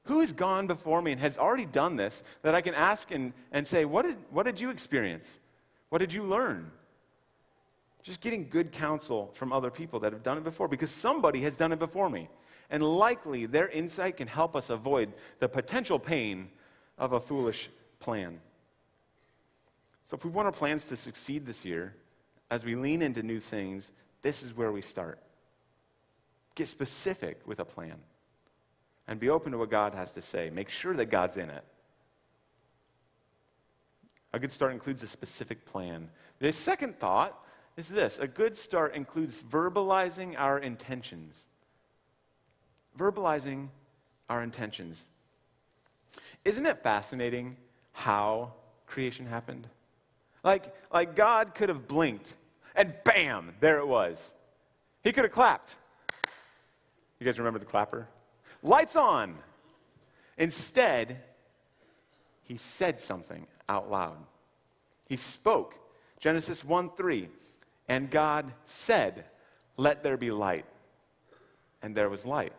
Who 0.04 0.20
has 0.20 0.32
gone 0.32 0.66
before 0.66 1.00
me 1.00 1.12
and 1.12 1.20
has 1.20 1.38
already 1.38 1.64
done 1.64 1.96
this 1.96 2.24
that 2.42 2.54
I 2.54 2.60
can 2.60 2.74
ask 2.74 3.12
and, 3.12 3.32
and 3.52 3.64
say, 3.64 3.84
what 3.84 4.04
did, 4.04 4.16
what 4.30 4.44
did 4.44 4.60
you 4.60 4.70
experience? 4.70 5.38
What 5.90 5.98
did 5.98 6.12
you 6.12 6.24
learn? 6.24 6.72
Just 8.02 8.20
getting 8.20 8.48
good 8.48 8.72
counsel 8.72 9.30
from 9.32 9.52
other 9.52 9.70
people 9.70 10.00
that 10.00 10.12
have 10.12 10.24
done 10.24 10.38
it 10.38 10.44
before 10.44 10.66
because 10.66 10.90
somebody 10.90 11.40
has 11.42 11.54
done 11.54 11.70
it 11.70 11.78
before 11.78 12.10
me 12.10 12.28
and 12.72 12.82
likely 12.82 13.44
their 13.44 13.68
insight 13.68 14.16
can 14.16 14.26
help 14.26 14.56
us 14.56 14.70
avoid 14.70 15.12
the 15.38 15.48
potential 15.48 15.98
pain 15.98 16.48
of 16.96 17.12
a 17.12 17.20
foolish 17.20 17.68
plan. 18.00 18.40
So, 20.04 20.16
if 20.16 20.24
we 20.24 20.30
want 20.30 20.46
our 20.46 20.52
plans 20.52 20.84
to 20.84 20.96
succeed 20.96 21.46
this 21.46 21.64
year, 21.64 21.94
as 22.50 22.64
we 22.64 22.74
lean 22.74 23.02
into 23.02 23.22
new 23.22 23.40
things, 23.40 23.92
this 24.22 24.42
is 24.42 24.56
where 24.56 24.72
we 24.72 24.80
start. 24.80 25.20
Get 26.54 26.66
specific 26.66 27.40
with 27.46 27.60
a 27.60 27.64
plan 27.64 27.96
and 29.06 29.20
be 29.20 29.28
open 29.28 29.52
to 29.52 29.58
what 29.58 29.70
God 29.70 29.94
has 29.94 30.10
to 30.12 30.22
say. 30.22 30.50
Make 30.50 30.70
sure 30.70 30.94
that 30.94 31.06
God's 31.06 31.36
in 31.36 31.50
it. 31.50 31.64
A 34.32 34.38
good 34.38 34.50
start 34.50 34.72
includes 34.72 35.02
a 35.02 35.06
specific 35.06 35.66
plan. 35.66 36.08
The 36.38 36.52
second 36.52 36.98
thought 36.98 37.38
is 37.76 37.90
this 37.90 38.18
a 38.18 38.26
good 38.26 38.56
start 38.56 38.94
includes 38.94 39.42
verbalizing 39.42 40.34
our 40.38 40.58
intentions 40.58 41.46
verbalizing 42.98 43.68
our 44.28 44.42
intentions. 44.42 45.06
Isn't 46.44 46.66
it 46.66 46.82
fascinating 46.82 47.56
how 47.92 48.52
creation 48.86 49.26
happened? 49.26 49.66
Like, 50.44 50.74
like 50.92 51.14
God 51.14 51.54
could 51.54 51.68
have 51.68 51.86
blinked 51.86 52.34
and 52.74 52.94
bam, 53.04 53.54
there 53.60 53.78
it 53.78 53.86
was. 53.86 54.32
He 55.04 55.12
could 55.12 55.24
have 55.24 55.32
clapped. 55.32 55.76
You 57.20 57.26
guys 57.26 57.38
remember 57.38 57.58
the 57.58 57.66
clapper? 57.66 58.08
lights 58.62 58.96
on. 58.96 59.36
Instead, 60.38 61.22
he 62.42 62.56
said 62.56 63.00
something 63.00 63.46
out 63.68 63.90
loud. 63.90 64.16
He 65.08 65.16
spoke. 65.16 65.78
Genesis 66.18 66.64
1 66.64 66.90
3. 66.96 67.28
And 67.88 68.10
God 68.10 68.52
said, 68.64 69.24
Let 69.76 70.02
there 70.02 70.16
be 70.16 70.30
light. 70.30 70.64
And 71.82 71.94
there 71.94 72.08
was 72.08 72.24
light. 72.24 72.52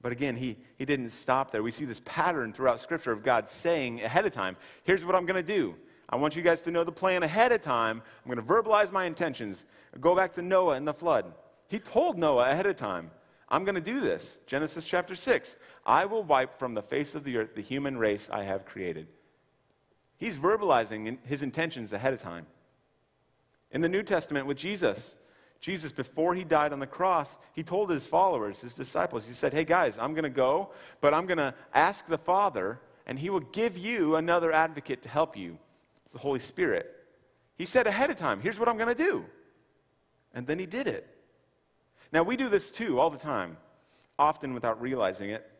But 0.00 0.12
again, 0.12 0.36
he, 0.36 0.56
he 0.76 0.84
didn't 0.84 1.10
stop 1.10 1.50
there. 1.50 1.62
We 1.62 1.72
see 1.72 1.84
this 1.84 2.00
pattern 2.04 2.52
throughout 2.52 2.80
Scripture 2.80 3.12
of 3.12 3.22
God 3.22 3.48
saying 3.48 4.02
ahead 4.02 4.26
of 4.26 4.32
time, 4.32 4.56
Here's 4.84 5.04
what 5.04 5.14
I'm 5.14 5.26
going 5.26 5.44
to 5.44 5.54
do. 5.54 5.74
I 6.08 6.16
want 6.16 6.36
you 6.36 6.42
guys 6.42 6.62
to 6.62 6.70
know 6.70 6.84
the 6.84 6.92
plan 6.92 7.22
ahead 7.22 7.52
of 7.52 7.60
time. 7.60 8.02
I'm 8.24 8.32
going 8.32 8.44
to 8.44 8.52
verbalize 8.52 8.90
my 8.92 9.04
intentions. 9.04 9.66
Go 10.00 10.14
back 10.14 10.32
to 10.34 10.42
Noah 10.42 10.74
and 10.74 10.86
the 10.86 10.94
flood. 10.94 11.34
He 11.68 11.78
told 11.78 12.16
Noah 12.16 12.50
ahead 12.50 12.66
of 12.66 12.76
time, 12.76 13.10
I'm 13.50 13.64
going 13.64 13.74
to 13.74 13.80
do 13.80 14.00
this. 14.00 14.38
Genesis 14.46 14.84
chapter 14.84 15.14
6. 15.14 15.56
I 15.84 16.04
will 16.06 16.22
wipe 16.22 16.58
from 16.58 16.74
the 16.74 16.82
face 16.82 17.14
of 17.14 17.24
the 17.24 17.36
earth 17.38 17.54
the 17.54 17.62
human 17.62 17.98
race 17.98 18.30
I 18.32 18.44
have 18.44 18.64
created. 18.64 19.08
He's 20.16 20.38
verbalizing 20.38 21.18
his 21.24 21.42
intentions 21.42 21.92
ahead 21.92 22.12
of 22.12 22.20
time. 22.20 22.46
In 23.70 23.80
the 23.80 23.88
New 23.88 24.02
Testament 24.02 24.46
with 24.46 24.56
Jesus, 24.56 25.16
Jesus, 25.60 25.90
before 25.90 26.34
he 26.34 26.44
died 26.44 26.72
on 26.72 26.78
the 26.78 26.86
cross, 26.86 27.36
he 27.52 27.62
told 27.62 27.90
his 27.90 28.06
followers, 28.06 28.60
his 28.60 28.74
disciples, 28.74 29.26
he 29.26 29.34
said, 29.34 29.52
Hey 29.52 29.64
guys, 29.64 29.98
I'm 29.98 30.14
going 30.14 30.24
to 30.24 30.30
go, 30.30 30.70
but 31.00 31.12
I'm 31.12 31.26
going 31.26 31.38
to 31.38 31.54
ask 31.74 32.06
the 32.06 32.18
Father, 32.18 32.80
and 33.06 33.18
he 33.18 33.28
will 33.28 33.40
give 33.40 33.76
you 33.76 34.16
another 34.16 34.52
advocate 34.52 35.02
to 35.02 35.08
help 35.08 35.36
you. 35.36 35.58
It's 36.04 36.12
the 36.12 36.20
Holy 36.20 36.38
Spirit. 36.38 36.94
He 37.56 37.64
said 37.64 37.86
ahead 37.88 38.10
of 38.10 38.16
time, 38.16 38.40
Here's 38.40 38.58
what 38.58 38.68
I'm 38.68 38.76
going 38.76 38.94
to 38.94 39.02
do. 39.02 39.24
And 40.32 40.46
then 40.46 40.58
he 40.58 40.66
did 40.66 40.86
it. 40.86 41.08
Now, 42.12 42.22
we 42.22 42.36
do 42.36 42.48
this 42.48 42.70
too 42.70 43.00
all 43.00 43.10
the 43.10 43.18
time, 43.18 43.56
often 44.18 44.54
without 44.54 44.80
realizing 44.80 45.30
it. 45.30 45.50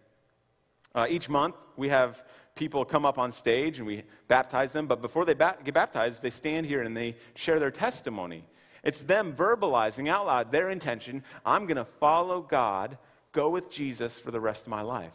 Uh, 0.94 1.06
each 1.08 1.28
month, 1.28 1.56
we 1.76 1.88
have 1.88 2.24
people 2.54 2.84
come 2.84 3.04
up 3.04 3.18
on 3.18 3.30
stage 3.32 3.78
and 3.78 3.87
we 3.87 4.02
baptize 4.26 4.72
them, 4.72 4.87
but 4.87 5.02
before 5.02 5.24
they 5.24 5.34
ba- 5.34 5.56
get 5.64 5.74
baptized, 5.74 6.22
they 6.22 6.30
stand 6.30 6.66
here 6.66 6.82
and 6.82 6.96
they 6.96 7.16
share 7.34 7.61
their 7.61 7.70
testimony. 7.70 8.44
It's 8.83 9.03
them 9.03 9.35
verbalizing 9.35 10.09
out 10.09 10.27
loud 10.27 10.53
their 10.53 10.69
intention 10.69 11.25
I'm 11.45 11.67
going 11.67 11.77
to 11.77 11.85
follow 11.85 12.41
God, 12.41 12.99
go 13.33 13.51
with 13.51 13.71
Jesus 13.71 14.19
for 14.19 14.31
the 14.31 14.41
rest 14.41 14.62
of 14.62 14.69
my 14.69 14.83
life. 14.83 15.14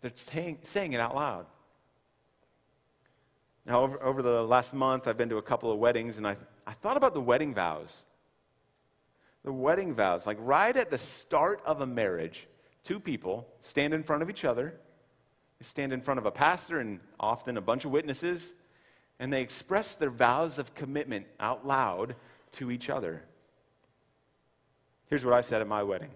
They're 0.00 0.12
saying, 0.14 0.58
saying 0.62 0.92
it 0.92 1.00
out 1.00 1.14
loud. 1.14 1.46
Now, 3.66 3.82
over, 3.82 4.02
over 4.02 4.22
the 4.22 4.42
last 4.42 4.72
month, 4.72 5.06
I've 5.06 5.18
been 5.18 5.28
to 5.28 5.36
a 5.36 5.42
couple 5.42 5.70
of 5.70 5.78
weddings 5.78 6.18
and 6.18 6.26
I, 6.26 6.36
I 6.66 6.72
thought 6.72 6.96
about 6.96 7.14
the 7.14 7.20
wedding 7.20 7.54
vows 7.54 8.04
the 9.44 9.52
wedding 9.52 9.94
vows. 9.94 10.26
Like 10.26 10.36
right 10.40 10.76
at 10.76 10.90
the 10.90 10.98
start 10.98 11.62
of 11.64 11.80
a 11.80 11.86
marriage, 11.86 12.46
two 12.84 13.00
people 13.00 13.48
stand 13.62 13.94
in 13.94 14.02
front 14.02 14.22
of 14.22 14.28
each 14.28 14.44
other, 14.44 14.74
they 15.58 15.64
stand 15.64 15.92
in 15.92 16.02
front 16.02 16.18
of 16.18 16.26
a 16.26 16.30
pastor 16.30 16.78
and 16.80 17.00
often 17.18 17.56
a 17.56 17.60
bunch 17.62 17.84
of 17.84 17.90
witnesses, 17.90 18.52
and 19.18 19.32
they 19.32 19.40
express 19.40 19.94
their 19.94 20.10
vows 20.10 20.58
of 20.58 20.74
commitment 20.74 21.26
out 21.40 21.66
loud 21.66 22.14
to 22.52 22.70
each 22.70 22.90
other. 22.90 23.22
Here's 25.06 25.24
what 25.24 25.34
I 25.34 25.40
said 25.40 25.60
at 25.60 25.68
my 25.68 25.82
wedding 25.82 26.10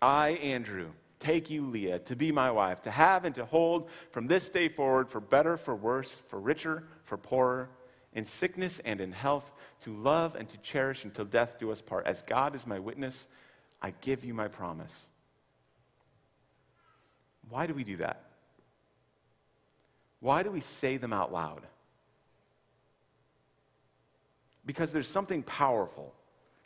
I, 0.00 0.30
Andrew, 0.30 0.90
take 1.18 1.50
you, 1.50 1.66
Leah, 1.66 1.98
to 2.00 2.16
be 2.16 2.32
my 2.32 2.50
wife, 2.50 2.82
to 2.82 2.90
have 2.90 3.24
and 3.24 3.34
to 3.34 3.44
hold 3.44 3.90
from 4.10 4.26
this 4.26 4.48
day 4.48 4.68
forward, 4.68 5.08
for 5.08 5.20
better, 5.20 5.56
for 5.56 5.74
worse, 5.74 6.22
for 6.28 6.40
richer, 6.40 6.84
for 7.04 7.16
poorer 7.16 7.68
in 8.12 8.24
sickness 8.24 8.80
and 8.80 9.00
in 9.00 9.12
health, 9.12 9.52
to 9.80 9.94
love 9.94 10.34
and 10.34 10.48
to 10.48 10.58
cherish 10.58 11.04
until 11.04 11.24
death 11.24 11.58
do 11.58 11.70
us 11.70 11.80
part. 11.80 12.06
As 12.06 12.22
God 12.22 12.54
is 12.54 12.66
my 12.66 12.78
witness, 12.78 13.28
I 13.80 13.92
give 14.00 14.24
you 14.24 14.34
my 14.34 14.48
promise. 14.48 15.06
Why 17.48 17.66
do 17.66 17.74
we 17.74 17.84
do 17.84 17.96
that? 17.98 18.24
Why 20.20 20.42
do 20.42 20.50
we 20.50 20.60
say 20.60 20.96
them 20.96 21.12
out 21.12 21.32
loud? 21.32 21.62
Because 24.70 24.92
there's 24.92 25.08
something 25.08 25.42
powerful 25.42 26.14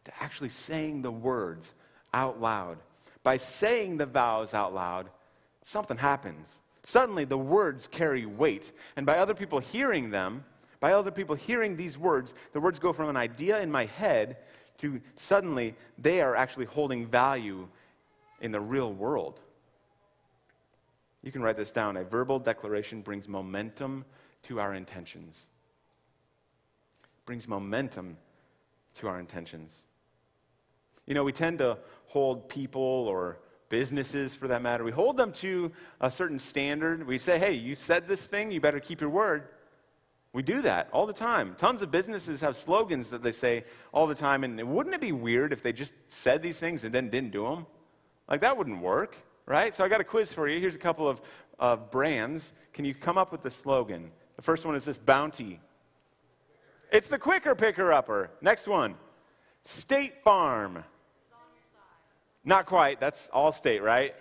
to 0.05 0.13
actually 0.21 0.51
saying 0.51 1.01
the 1.01 1.11
words 1.11 1.73
out 2.13 2.39
loud. 2.39 2.77
By 3.23 3.39
saying 3.39 3.97
the 3.97 4.05
vows 4.05 4.53
out 4.53 4.75
loud, 4.75 5.09
something 5.63 5.97
happens. 5.97 6.61
Suddenly, 6.83 7.25
the 7.25 7.39
words 7.39 7.89
carry 7.89 8.27
weight. 8.27 8.75
And 8.97 9.07
by 9.07 9.17
other 9.17 9.33
people 9.33 9.59
hearing 9.59 10.11
them, 10.11 10.45
by 10.81 10.93
other 10.93 11.11
people 11.11 11.35
hearing 11.35 11.79
these 11.79 11.97
words, 11.97 12.35
the 12.53 12.61
words 12.61 12.79
go 12.79 12.93
from 12.93 13.09
an 13.09 13.17
idea 13.17 13.59
in 13.63 13.73
my 13.73 13.87
head 13.87 14.37
to 14.77 15.01
suddenly 15.17 15.75
they 15.97 16.21
are 16.21 16.37
actually 16.37 16.67
holding 16.67 17.07
value 17.07 17.67
in 18.43 18.53
the 18.53 18.61
real 18.61 18.93
world. 18.93 19.41
You 21.23 21.33
can 21.33 21.41
write 21.41 21.57
this 21.57 21.71
down. 21.71 21.97
A 21.97 22.05
verbal 22.05 22.39
declaration 22.39 23.01
brings 23.01 23.29
momentum 23.29 24.05
to 24.43 24.61
our 24.61 24.75
intentions. 24.75 25.47
Brings 27.27 27.49
momentum 27.49 28.17
to 28.95 29.09
our 29.09 29.19
intentions. 29.19 29.83
You 31.07 31.15
know, 31.15 31.25
we 31.25 31.33
tend 31.33 31.59
to 31.59 31.79
hold 32.07 32.49
people 32.49 32.81
or 32.83 33.39
businesses 33.69 34.35
for 34.35 34.47
that 34.49 34.63
matter, 34.63 34.85
we 34.85 34.93
hold 34.93 35.17
them 35.17 35.33
to 35.33 35.73
a 36.01 36.11
certain 36.11 36.39
standard. 36.39 37.07
We 37.07 37.19
say, 37.19 37.39
hey, 37.39 37.55
you 37.55 37.75
said 37.75 38.07
this 38.07 38.27
thing, 38.27 38.53
you 38.53 38.61
better 38.61 38.79
keep 38.79 39.01
your 39.01 39.11
word. 39.11 39.49
We 40.33 40.43
do 40.43 40.63
that 40.63 40.89
all 40.93 41.07
the 41.07 41.13
time. 41.13 41.55
Tons 41.59 41.81
of 41.83 41.91
businesses 41.91 42.41
have 42.41 42.57
slogans 42.57 43.11
that 43.11 43.23
they 43.23 43.33
say 43.33 43.65
all 43.93 44.07
the 44.07 44.15
time. 44.15 44.43
And 44.43 44.61
wouldn't 44.69 44.95
it 44.95 45.01
be 45.01 45.13
weird 45.13 45.53
if 45.53 45.63
they 45.63 45.73
just 45.73 45.95
said 46.09 46.43
these 46.43 46.59
things 46.59 46.85
and 46.85 46.93
then 46.93 47.09
didn't 47.09 47.31
do 47.31 47.45
them? 47.45 47.67
Like, 48.29 48.41
that 48.41 48.57
wouldn't 48.57 48.81
work, 48.81 49.17
right? 49.47 49.73
So 49.73 49.85
I 49.85 49.89
got 49.89 50.01
a 50.01 50.05
quiz 50.05 50.33
for 50.33 50.49
you. 50.49 50.59
Here's 50.59 50.75
a 50.75 50.81
couple 50.81 51.09
of, 51.09 51.21
of 51.59 51.91
brands. 51.91 52.53
Can 52.73 52.85
you 52.85 52.95
come 52.95 53.17
up 53.17 53.31
with 53.31 53.43
the 53.43 53.51
slogan? 53.51 54.11
The 54.37 54.43
first 54.43 54.67
one 54.67 54.75
is 54.75 54.85
this 54.85 54.99
Bounty. 54.99 55.61
It's 56.95 57.09
the 57.09 57.19
quicker 57.19 57.57
picker 57.57 57.93
upper. 57.93 58.31
Next 58.41 58.69
one 58.69 58.95
State 59.65 60.15
Farm. 60.23 60.85
Not 62.45 62.67
quite. 62.67 63.01
That's 63.01 63.29
Allstate, 63.35 63.83
right? 63.83 64.15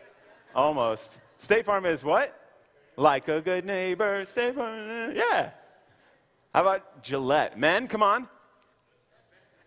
Almost. 0.55 1.21
State 1.37 1.65
Farm 1.65 1.85
is 1.85 2.03
what? 2.03 2.35
Like 2.95 3.27
a 3.27 3.41
good 3.41 3.63
neighbor. 3.63 4.25
State 4.25 4.55
Farm. 4.55 5.13
Yeah. 5.15 5.51
How 6.51 6.61
about 6.61 7.03
Gillette? 7.03 7.59
Men, 7.59 7.87
come 7.87 8.01
on. 8.01 8.27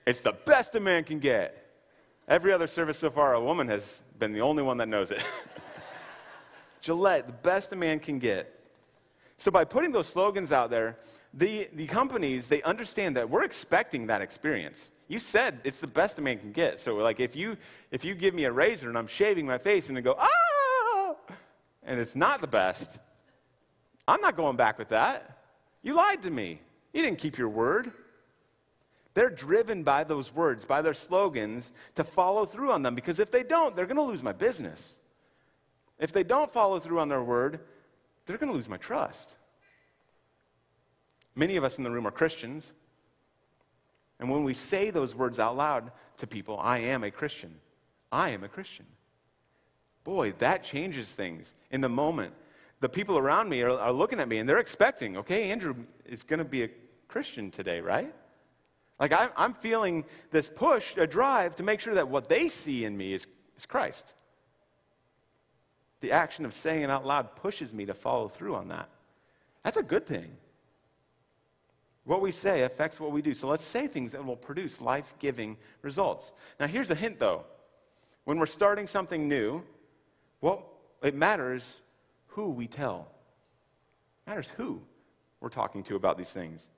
It's 0.04 0.20
the 0.20 0.32
best 0.32 0.74
a 0.74 0.80
man 0.80 1.04
can 1.04 1.20
get. 1.20 1.64
Every 2.26 2.52
other 2.52 2.66
service 2.66 2.98
so 2.98 3.10
far, 3.10 3.34
a 3.34 3.40
woman 3.40 3.68
has 3.68 4.02
been 4.18 4.32
the 4.32 4.40
only 4.40 4.64
one 4.64 4.78
that 4.78 4.88
knows 4.88 5.12
it. 5.12 5.24
Gillette, 6.80 7.26
the 7.26 7.32
best 7.32 7.72
a 7.72 7.76
man 7.76 8.00
can 8.00 8.18
get. 8.18 8.52
So 9.36 9.52
by 9.52 9.64
putting 9.64 9.92
those 9.92 10.08
slogans 10.08 10.50
out 10.50 10.70
there, 10.70 10.98
the, 11.36 11.68
the 11.74 11.86
companies, 11.86 12.48
they 12.48 12.62
understand 12.62 13.16
that 13.16 13.28
we're 13.28 13.44
expecting 13.44 14.06
that 14.06 14.22
experience. 14.22 14.90
You 15.06 15.20
said 15.20 15.60
it's 15.64 15.80
the 15.80 15.86
best 15.86 16.18
a 16.18 16.22
man 16.22 16.38
can 16.38 16.50
get. 16.50 16.80
So 16.80 16.96
like 16.96 17.20
if 17.20 17.36
you 17.36 17.56
if 17.90 18.04
you 18.04 18.14
give 18.14 18.34
me 18.34 18.44
a 18.44 18.52
razor 18.52 18.88
and 18.88 18.98
I'm 18.98 19.06
shaving 19.06 19.46
my 19.46 19.58
face 19.58 19.88
and 19.88 19.96
they 19.96 20.00
go, 20.00 20.16
ah, 20.18 21.14
and 21.84 22.00
it's 22.00 22.16
not 22.16 22.40
the 22.40 22.46
best, 22.46 22.98
I'm 24.08 24.20
not 24.20 24.36
going 24.36 24.56
back 24.56 24.78
with 24.78 24.88
that. 24.88 25.38
You 25.82 25.94
lied 25.94 26.22
to 26.22 26.30
me. 26.30 26.60
You 26.92 27.02
didn't 27.02 27.18
keep 27.18 27.38
your 27.38 27.50
word. 27.50 27.92
They're 29.14 29.30
driven 29.30 29.82
by 29.82 30.04
those 30.04 30.34
words, 30.34 30.64
by 30.64 30.82
their 30.82 30.94
slogans, 30.94 31.72
to 31.94 32.04
follow 32.04 32.44
through 32.44 32.72
on 32.72 32.82
them 32.82 32.94
because 32.94 33.18
if 33.18 33.30
they 33.30 33.42
don't, 33.42 33.76
they're 33.76 33.86
going 33.86 33.96
to 33.96 34.02
lose 34.02 34.22
my 34.22 34.32
business. 34.32 34.98
If 35.98 36.12
they 36.12 36.24
don't 36.24 36.50
follow 36.50 36.78
through 36.78 37.00
on 37.00 37.08
their 37.08 37.22
word, 37.22 37.60
they're 38.24 38.38
going 38.38 38.50
to 38.50 38.56
lose 38.56 38.68
my 38.68 38.76
trust. 38.76 39.36
Many 41.36 41.56
of 41.56 41.64
us 41.64 41.78
in 41.78 41.84
the 41.84 41.90
room 41.90 42.06
are 42.06 42.10
Christians. 42.10 42.72
And 44.18 44.30
when 44.30 44.42
we 44.42 44.54
say 44.54 44.90
those 44.90 45.14
words 45.14 45.38
out 45.38 45.56
loud 45.56 45.92
to 46.16 46.26
people, 46.26 46.58
I 46.58 46.78
am 46.78 47.04
a 47.04 47.10
Christian, 47.10 47.54
I 48.10 48.30
am 48.30 48.42
a 48.42 48.48
Christian. 48.48 48.86
Boy, 50.02 50.32
that 50.38 50.64
changes 50.64 51.12
things 51.12 51.54
in 51.70 51.82
the 51.82 51.88
moment. 51.88 52.32
The 52.80 52.88
people 52.88 53.18
around 53.18 53.48
me 53.48 53.62
are, 53.62 53.70
are 53.70 53.92
looking 53.92 54.20
at 54.20 54.28
me 54.28 54.38
and 54.38 54.48
they're 54.48 54.58
expecting, 54.58 55.16
okay, 55.18 55.50
Andrew 55.50 55.74
is 56.06 56.22
going 56.22 56.38
to 56.38 56.44
be 56.44 56.62
a 56.62 56.70
Christian 57.08 57.50
today, 57.50 57.80
right? 57.80 58.14
Like, 58.98 59.12
I'm, 59.12 59.30
I'm 59.36 59.52
feeling 59.52 60.04
this 60.30 60.48
push, 60.48 60.96
a 60.96 61.06
drive 61.06 61.56
to 61.56 61.62
make 61.62 61.80
sure 61.80 61.94
that 61.94 62.08
what 62.08 62.28
they 62.28 62.48
see 62.48 62.84
in 62.84 62.96
me 62.96 63.12
is, 63.12 63.26
is 63.56 63.66
Christ. 63.66 64.14
The 66.00 66.12
action 66.12 66.46
of 66.46 66.54
saying 66.54 66.82
it 66.82 66.90
out 66.90 67.04
loud 67.04 67.36
pushes 67.36 67.74
me 67.74 67.86
to 67.86 67.94
follow 67.94 68.28
through 68.28 68.54
on 68.54 68.68
that. 68.68 68.88
That's 69.64 69.76
a 69.76 69.82
good 69.82 70.06
thing. 70.06 70.36
What 72.06 72.20
we 72.20 72.30
say 72.30 72.62
affects 72.62 73.00
what 73.00 73.10
we 73.10 73.20
do. 73.20 73.34
So 73.34 73.48
let's 73.48 73.64
say 73.64 73.88
things 73.88 74.12
that 74.12 74.24
will 74.24 74.36
produce 74.36 74.80
life 74.80 75.12
giving 75.18 75.56
results. 75.82 76.32
Now, 76.60 76.68
here's 76.68 76.92
a 76.92 76.94
hint 76.94 77.18
though. 77.18 77.44
When 78.24 78.38
we're 78.38 78.46
starting 78.46 78.86
something 78.86 79.28
new, 79.28 79.62
well, 80.40 80.70
it 81.02 81.16
matters 81.16 81.80
who 82.28 82.50
we 82.50 82.68
tell. 82.68 83.08
It 84.24 84.30
matters 84.30 84.48
who 84.56 84.80
we're 85.40 85.48
talking 85.48 85.82
to 85.84 85.96
about 85.96 86.16
these 86.16 86.32
things. 86.32 86.70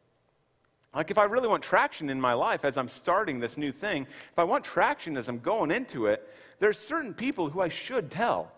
Like, 0.95 1.11
if 1.11 1.19
I 1.19 1.25
really 1.25 1.49
want 1.49 1.63
traction 1.63 2.09
in 2.09 2.19
my 2.19 2.33
life 2.33 2.65
as 2.65 2.79
I'm 2.79 2.89
starting 2.89 3.39
this 3.39 3.59
new 3.59 3.71
thing, 3.71 4.07
if 4.33 4.39
I 4.39 4.45
want 4.45 4.65
traction 4.65 5.19
as 5.19 5.29
I'm 5.29 5.41
going 5.41 5.71
into 5.71 6.07
it, 6.07 6.27
there's 6.59 6.79
certain 6.79 7.13
people 7.13 7.51
who 7.51 7.61
I 7.61 7.69
should 7.69 8.11
tell. 8.11 8.51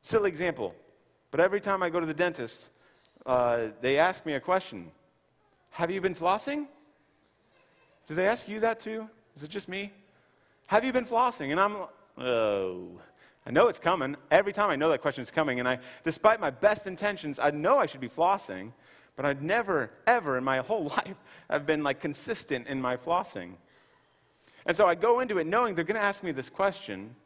Silly 0.00 0.30
example, 0.30 0.74
but 1.30 1.40
every 1.40 1.60
time 1.60 1.82
I 1.82 1.90
go 1.90 2.00
to 2.00 2.06
the 2.06 2.14
dentist, 2.14 2.70
uh, 3.26 3.68
they 3.82 3.98
ask 3.98 4.24
me 4.24 4.32
a 4.32 4.40
question 4.40 4.90
Have 5.74 5.90
you 5.90 6.00
been 6.00 6.14
flossing? 6.14 6.68
Do 8.06 8.14
they 8.14 8.28
ask 8.28 8.48
you 8.48 8.60
that 8.60 8.78
too? 8.78 9.10
Is 9.34 9.42
it 9.42 9.50
just 9.50 9.68
me? 9.68 9.92
Have 10.68 10.84
you 10.84 10.92
been 10.92 11.04
flossing? 11.04 11.50
And 11.50 11.58
I'm, 11.58 11.74
oh, 12.16 12.90
I 13.44 13.50
know 13.50 13.66
it's 13.66 13.80
coming. 13.80 14.14
Every 14.30 14.52
time 14.52 14.70
I 14.70 14.76
know 14.76 14.88
that 14.90 15.00
question 15.00 15.22
is 15.22 15.32
coming, 15.32 15.58
and 15.58 15.68
I, 15.68 15.80
despite 16.04 16.38
my 16.38 16.50
best 16.50 16.86
intentions, 16.86 17.40
I 17.40 17.50
know 17.50 17.76
I 17.76 17.86
should 17.86 18.00
be 18.00 18.08
flossing, 18.08 18.70
but 19.16 19.26
I've 19.26 19.42
never, 19.42 19.90
ever 20.06 20.38
in 20.38 20.44
my 20.44 20.58
whole 20.58 20.84
life 20.96 21.16
have 21.50 21.66
been 21.66 21.82
like 21.82 21.98
consistent 21.98 22.68
in 22.68 22.80
my 22.80 22.96
flossing. 22.96 23.54
And 24.66 24.76
so 24.76 24.86
I 24.86 24.94
go 24.94 25.18
into 25.18 25.38
it 25.38 25.46
knowing 25.48 25.74
they're 25.74 25.82
going 25.82 26.00
to 26.00 26.06
ask 26.06 26.22
me 26.22 26.30
this 26.30 26.50
question. 26.50 27.16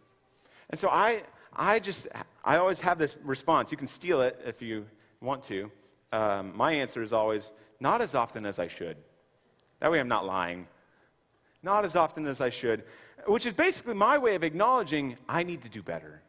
And 0.70 0.80
so 0.80 0.88
I, 0.88 1.22
I 1.54 1.80
just, 1.80 2.08
I 2.42 2.56
always 2.56 2.80
have 2.80 2.98
this 2.98 3.18
response. 3.22 3.70
You 3.70 3.76
can 3.76 3.87
steal 3.87 4.22
it 4.22 4.40
if 4.46 4.62
you 4.62 4.87
want 5.20 5.44
to. 5.44 5.70
Um, 6.12 6.56
my 6.56 6.72
answer 6.72 7.02
is 7.02 7.12
always, 7.12 7.52
not 7.80 8.00
as 8.00 8.14
often 8.14 8.46
as 8.46 8.58
I 8.58 8.66
should. 8.66 8.96
That 9.80 9.92
way 9.92 10.00
I'm 10.00 10.08
not 10.08 10.26
lying. 10.26 10.66
Not 11.62 11.84
as 11.84 11.96
often 11.96 12.26
as 12.26 12.40
I 12.40 12.50
should, 12.50 12.84
which 13.26 13.44
is 13.44 13.52
basically 13.52 13.94
my 13.94 14.16
way 14.18 14.34
of 14.34 14.44
acknowledging 14.44 15.16
I 15.28 15.42
need 15.42 15.62
to 15.62 15.68
do 15.68 15.82
better. 15.82 16.22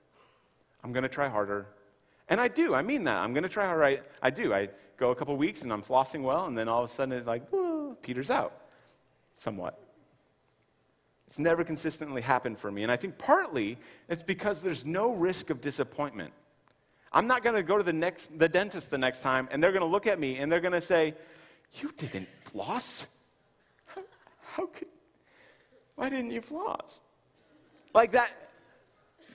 I'm 0.84 0.92
going 0.92 1.04
to 1.04 1.10
try 1.10 1.30
harder. 1.30 1.68
And 2.28 2.42
I 2.42 2.48
do. 2.48 2.74
I 2.76 2.82
mean 2.82 3.04
that. 3.06 3.18
I'm 3.18 3.34
going 3.34 3.44
to 3.44 3.50
try 3.50 3.66
harder. 3.66 3.84
I, 3.84 4.00
I 4.22 4.30
do. 4.30 4.54
I 4.54 4.70
go 4.98 5.12
a 5.12 5.16
couple 5.16 5.36
weeks 5.38 5.62
and 5.62 5.72
I'm 5.72 5.84
flossing 5.84 6.24
well, 6.24 6.46
and 6.46 6.58
then 6.58 6.68
all 6.68 6.84
of 6.84 6.90
a 6.90 6.94
sudden 6.94 7.18
it's 7.18 7.28
like, 7.28 7.44
peters 8.02 8.30
out 8.30 8.54
somewhat. 9.36 9.80
It's 11.28 11.40
never 11.40 11.64
consistently 11.64 12.22
happened 12.22 12.58
for 12.58 12.72
me. 12.72 12.84
And 12.84 12.92
I 12.92 12.96
think 12.96 13.18
partly 13.18 13.78
it's 14.08 14.24
because 14.24 14.62
there's 14.62 14.86
no 14.86 15.14
risk 15.14 15.50
of 15.50 15.62
disappointment. 15.62 16.34
I'm 17.12 17.28
not 17.28 17.44
going 17.44 17.56
to 17.56 17.64
go 17.64 17.78
to 17.78 17.84
the, 17.84 17.94
next, 17.94 18.38
the 18.38 18.50
dentist 18.50 18.92
the 18.92 18.98
next 18.98 19.22
time 19.22 19.48
and 19.52 19.64
they're 19.64 19.72
going 19.72 19.82
to 19.82 19.88
look 19.88 20.08
at 20.08 20.20
me 20.20 20.38
and 20.38 20.52
they're 20.52 20.60
going 20.60 20.74
to 20.74 20.82
say, 20.82 21.16
You 21.74 21.92
didn't 21.98 22.28
floss? 22.44 23.08
How, 23.86 24.02
how 24.44 24.66
could, 24.68 24.88
why 25.96 26.10
didn't 26.10 26.32
you 26.32 26.42
floss? 26.42 27.02
Like 27.94 28.12
that, 28.12 28.32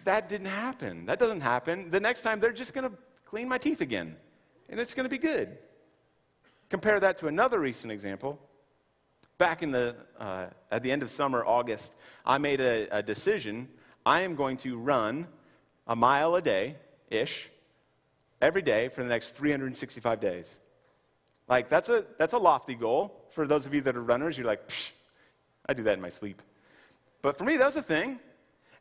that 0.05 0.29
didn't 0.29 0.47
happen. 0.47 1.07
That 1.07 1.19
doesn't 1.19 1.41
happen. 1.41 1.91
The 1.91 2.01
next 2.01 2.23
time 2.23 2.41
they're 2.41 2.53
just 2.53 2.75
going 2.75 2.89
to 2.89 2.97
clean 3.25 3.49
my 3.49 3.59
teeth 3.59 3.81
again 3.81 4.17
and 4.71 4.79
it's 4.79 4.95
going 4.95 5.05
to 5.05 5.11
be 5.11 5.19
good. 5.19 5.59
Compare 6.71 7.01
that 7.01 7.19
to 7.19 7.27
another 7.27 7.59
recent 7.59 7.93
example. 7.93 8.39
Back 9.37 9.63
in 9.63 9.73
the, 9.73 9.97
uh, 10.19 10.47
at 10.71 10.83
the 10.83 10.93
end 10.93 11.03
of 11.03 11.11
summer, 11.11 11.45
August, 11.45 11.97
I 12.25 12.39
made 12.39 12.61
a, 12.61 12.87
a 12.97 13.03
decision. 13.03 13.69
I 14.07 14.21
am 14.21 14.37
going 14.37 14.57
to 14.59 14.79
run 14.79 15.27
a 15.89 15.97
mile 15.97 16.37
a 16.37 16.43
day 16.43 16.77
ish 17.11 17.51
every 18.45 18.63
day 18.63 18.89
for 18.89 19.03
the 19.03 19.09
next 19.09 19.31
365 19.31 20.21
days. 20.21 20.61
Like, 21.49 21.69
that's 21.69 21.89
a, 21.89 22.05
that's 22.19 22.35
a 22.35 22.39
lofty 22.39 22.75
goal. 22.75 23.27
For 23.31 23.47
those 23.47 23.65
of 23.67 23.73
you 23.75 23.81
that 23.83 23.97
are 23.97 24.03
runners, 24.03 24.37
you're 24.37 24.47
like, 24.47 24.71
I 25.67 25.73
do 25.73 25.83
that 25.85 25.95
in 25.95 26.01
my 26.01 26.11
sleep. 26.11 26.43
But 27.23 27.39
for 27.39 27.45
me, 27.45 27.57
that 27.57 27.65
was 27.65 27.77
a 27.77 27.83
thing. 27.83 28.21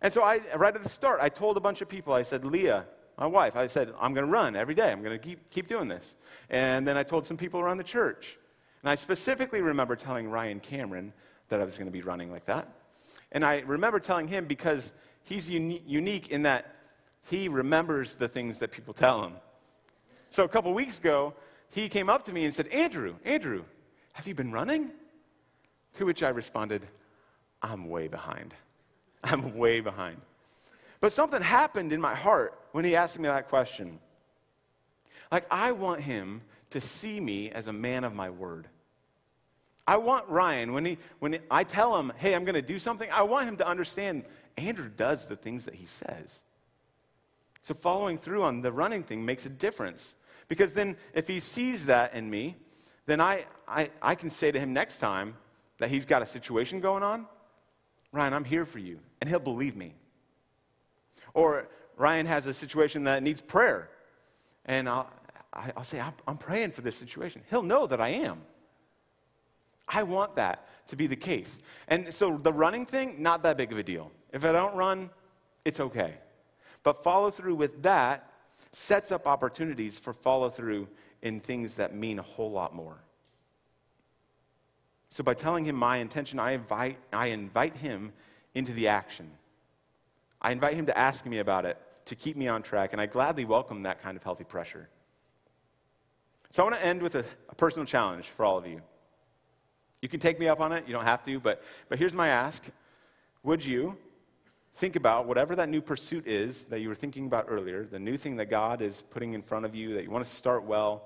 And 0.01 0.11
so 0.11 0.21
I, 0.21 0.41
right 0.57 0.75
at 0.75 0.83
the 0.83 0.89
start, 0.89 1.19
I 1.21 1.29
told 1.29 1.55
a 1.55 1.61
bunch 1.61 1.81
of 1.81 1.87
people, 1.87 2.13
I 2.13 2.23
said, 2.23 2.43
Leah, 2.43 2.85
my 3.17 3.25
wife, 3.25 3.55
I 3.55 3.67
said, 3.67 3.93
I'm 4.01 4.13
going 4.13 4.25
to 4.25 4.31
run 4.31 4.55
every 4.55 4.75
day. 4.75 4.91
I'm 4.91 5.01
going 5.01 5.17
to 5.17 5.25
keep, 5.27 5.49
keep 5.49 5.67
doing 5.67 5.87
this. 5.87 6.15
And 6.49 6.85
then 6.85 6.97
I 6.97 7.03
told 7.03 7.25
some 7.25 7.37
people 7.37 7.61
around 7.61 7.77
the 7.77 7.85
church. 7.85 8.37
And 8.81 8.89
I 8.89 8.95
specifically 8.95 9.61
remember 9.61 9.95
telling 9.95 10.29
Ryan 10.29 10.59
Cameron 10.59 11.13
that 11.47 11.61
I 11.61 11.63
was 11.63 11.77
going 11.77 11.87
to 11.87 11.91
be 11.91 12.01
running 12.01 12.31
like 12.31 12.45
that. 12.45 12.67
And 13.31 13.45
I 13.45 13.61
remember 13.61 13.99
telling 13.99 14.27
him 14.27 14.45
because 14.45 14.93
he's 15.23 15.49
uni- 15.49 15.83
unique 15.87 16.29
in 16.29 16.43
that 16.43 16.75
he 17.29 17.47
remembers 17.47 18.15
the 18.15 18.27
things 18.27 18.59
that 18.59 18.71
people 18.71 18.93
tell 18.93 19.23
him. 19.23 19.33
So 20.33 20.43
a 20.43 20.47
couple 20.47 20.73
weeks 20.73 20.97
ago, 20.97 21.35
he 21.69 21.87
came 21.87 22.09
up 22.09 22.23
to 22.23 22.33
me 22.33 22.43
and 22.43 22.51
said, 22.51 22.65
Andrew, 22.69 23.13
Andrew, 23.23 23.65
have 24.13 24.25
you 24.25 24.33
been 24.33 24.51
running? 24.51 24.89
To 25.97 26.07
which 26.07 26.23
I 26.23 26.29
responded, 26.29 26.87
I'm 27.61 27.87
way 27.87 28.07
behind. 28.07 28.55
I'm 29.23 29.55
way 29.55 29.79
behind. 29.79 30.19
But 31.01 31.11
something 31.11 31.39
happened 31.39 31.93
in 31.93 32.01
my 32.01 32.15
heart 32.15 32.59
when 32.71 32.83
he 32.83 32.95
asked 32.95 33.19
me 33.19 33.27
that 33.27 33.47
question. 33.47 33.99
Like, 35.31 35.45
I 35.51 35.71
want 35.71 36.01
him 36.01 36.41
to 36.71 36.81
see 36.81 37.19
me 37.19 37.51
as 37.51 37.67
a 37.67 37.73
man 37.73 38.03
of 38.03 38.15
my 38.15 38.31
word. 38.31 38.67
I 39.87 39.97
want 39.97 40.27
Ryan, 40.27 40.73
when, 40.73 40.83
he, 40.83 40.97
when 41.19 41.37
I 41.51 41.63
tell 41.63 41.95
him, 41.99 42.11
hey, 42.17 42.33
I'm 42.33 42.43
going 42.43 42.55
to 42.55 42.61
do 42.63 42.79
something, 42.79 43.07
I 43.11 43.21
want 43.21 43.47
him 43.47 43.57
to 43.57 43.67
understand 43.67 44.23
Andrew 44.57 44.89
does 44.89 45.27
the 45.27 45.35
things 45.35 45.65
that 45.65 45.75
he 45.75 45.85
says. 45.85 46.41
So 47.61 47.75
following 47.75 48.17
through 48.17 48.41
on 48.41 48.63
the 48.63 48.71
running 48.71 49.03
thing 49.03 49.23
makes 49.23 49.45
a 49.45 49.49
difference. 49.49 50.15
Because 50.53 50.75
then 50.75 50.97
if 51.15 51.27
he 51.27 51.39
sees 51.39 51.87
that 51.87 52.13
in 52.13 52.29
me, 52.29 52.55
then 53.07 53.19
I, 53.19 53.47
I, 53.67 53.89
I 54.03 54.13
can 54.13 54.29
say 54.29 54.51
to 54.51 54.59
him 54.59 54.71
next 54.71 54.99
time 54.99 55.33
that 55.79 55.89
he's 55.89 56.05
got 56.05 56.21
a 56.21 56.27
situation 56.27 56.79
going 56.79 57.01
on, 57.01 57.25
Ryan, 58.11 58.35
I'm 58.35 58.43
here 58.43 58.63
for 58.63 58.77
you. 58.77 58.99
And 59.19 59.27
he'll 59.27 59.39
believe 59.39 59.75
me. 59.75 59.95
Or 61.33 61.67
Ryan 61.97 62.27
has 62.27 62.45
a 62.45 62.53
situation 62.53 63.05
that 63.05 63.23
needs 63.23 63.41
prayer. 63.41 63.89
And 64.65 64.87
I'll, 64.87 65.09
I'll 65.51 65.83
say, 65.83 65.99
I'm 66.27 66.37
praying 66.37 66.73
for 66.73 66.81
this 66.81 66.97
situation. 66.97 67.41
He'll 67.49 67.63
know 67.63 67.87
that 67.87 67.99
I 67.99 68.09
am. 68.09 68.39
I 69.87 70.03
want 70.03 70.35
that 70.35 70.67
to 70.85 70.95
be 70.95 71.07
the 71.07 71.15
case. 71.15 71.57
And 71.87 72.13
so 72.13 72.37
the 72.37 72.53
running 72.53 72.85
thing, 72.85 73.23
not 73.23 73.41
that 73.41 73.57
big 73.57 73.71
of 73.71 73.79
a 73.79 73.83
deal. 73.83 74.11
If 74.31 74.45
I 74.45 74.51
don't 74.51 74.75
run, 74.75 75.09
it's 75.65 75.79
okay. 75.79 76.13
But 76.83 77.01
follow 77.01 77.31
through 77.31 77.55
with 77.55 77.81
that 77.81 78.29
sets 78.73 79.11
up 79.11 79.27
opportunities 79.27 79.97
for 79.99 80.13
follow 80.13 80.49
through 80.49 80.87
in 81.21 81.39
things 81.39 81.75
that 81.75 81.95
mean 81.95 82.19
a 82.19 82.23
whole 82.23 82.51
lot 82.51 82.75
more. 82.75 82.97
So 85.09 85.23
by 85.23 85.35
telling 85.35 85.63
him 85.63 85.75
my 85.75 85.97
intention, 85.97 86.39
I 86.39 86.51
invite, 86.51 86.97
I 87.13 87.27
invite 87.27 87.77
him 87.77 88.11
into 88.55 88.73
the 88.73 88.87
action. 88.87 89.29
I 90.41 90.51
invite 90.51 90.73
him 90.73 90.87
to 90.87 90.97
ask 90.97 91.25
me 91.25 91.37
about 91.37 91.65
it, 91.65 91.77
to 92.05 92.15
keep 92.15 92.35
me 92.35 92.47
on 92.47 92.63
track, 92.63 92.93
and 92.93 93.01
I 93.01 93.05
gladly 93.05 93.45
welcome 93.45 93.83
that 93.83 94.01
kind 94.01 94.17
of 94.17 94.23
healthy 94.23 94.43
pressure. 94.43 94.89
So 96.49 96.63
I 96.63 96.65
want 96.65 96.77
to 96.77 96.85
end 96.85 97.01
with 97.01 97.15
a, 97.15 97.25
a 97.49 97.55
personal 97.55 97.85
challenge 97.85 98.25
for 98.25 98.43
all 98.43 98.57
of 98.57 98.65
you. 98.65 98.81
You 100.01 100.09
can 100.09 100.19
take 100.19 100.39
me 100.39 100.47
up 100.47 100.59
on 100.59 100.71
it, 100.71 100.85
you 100.87 100.93
don't 100.93 101.05
have 101.05 101.23
to, 101.23 101.39
but, 101.39 101.63
but 101.89 101.99
here's 101.99 102.15
my 102.15 102.27
ask. 102.27 102.65
Would 103.43 103.63
you 103.63 103.97
think 104.73 104.95
about 104.95 105.27
whatever 105.27 105.55
that 105.55 105.69
new 105.69 105.81
pursuit 105.81 106.27
is 106.27 106.65
that 106.65 106.81
you 106.81 106.89
were 106.89 106.95
thinking 106.95 107.25
about 107.25 107.45
earlier, 107.47 107.85
the 107.85 107.99
new 107.99 108.17
thing 108.17 108.37
that 108.37 108.49
God 108.49 108.81
is 108.81 109.01
putting 109.01 109.33
in 109.33 109.41
front 109.41 109.65
of 109.65 109.75
you 109.75 109.93
that 109.93 110.03
you 110.03 110.09
want 110.09 110.25
to 110.25 110.31
start 110.31 110.63
well? 110.63 111.03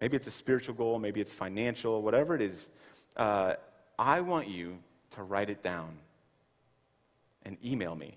Maybe 0.00 0.16
it's 0.16 0.26
a 0.26 0.32
spiritual 0.32 0.74
goal, 0.74 0.98
maybe 0.98 1.20
it's 1.20 1.32
financial, 1.32 2.02
whatever 2.02 2.34
it 2.34 2.42
is. 2.42 2.68
Uh, 3.16 3.54
I 3.98 4.20
want 4.20 4.48
you 4.48 4.78
to 5.12 5.22
write 5.22 5.48
it 5.48 5.62
down 5.62 5.96
and 7.44 7.56
email 7.64 7.94
me. 7.94 8.16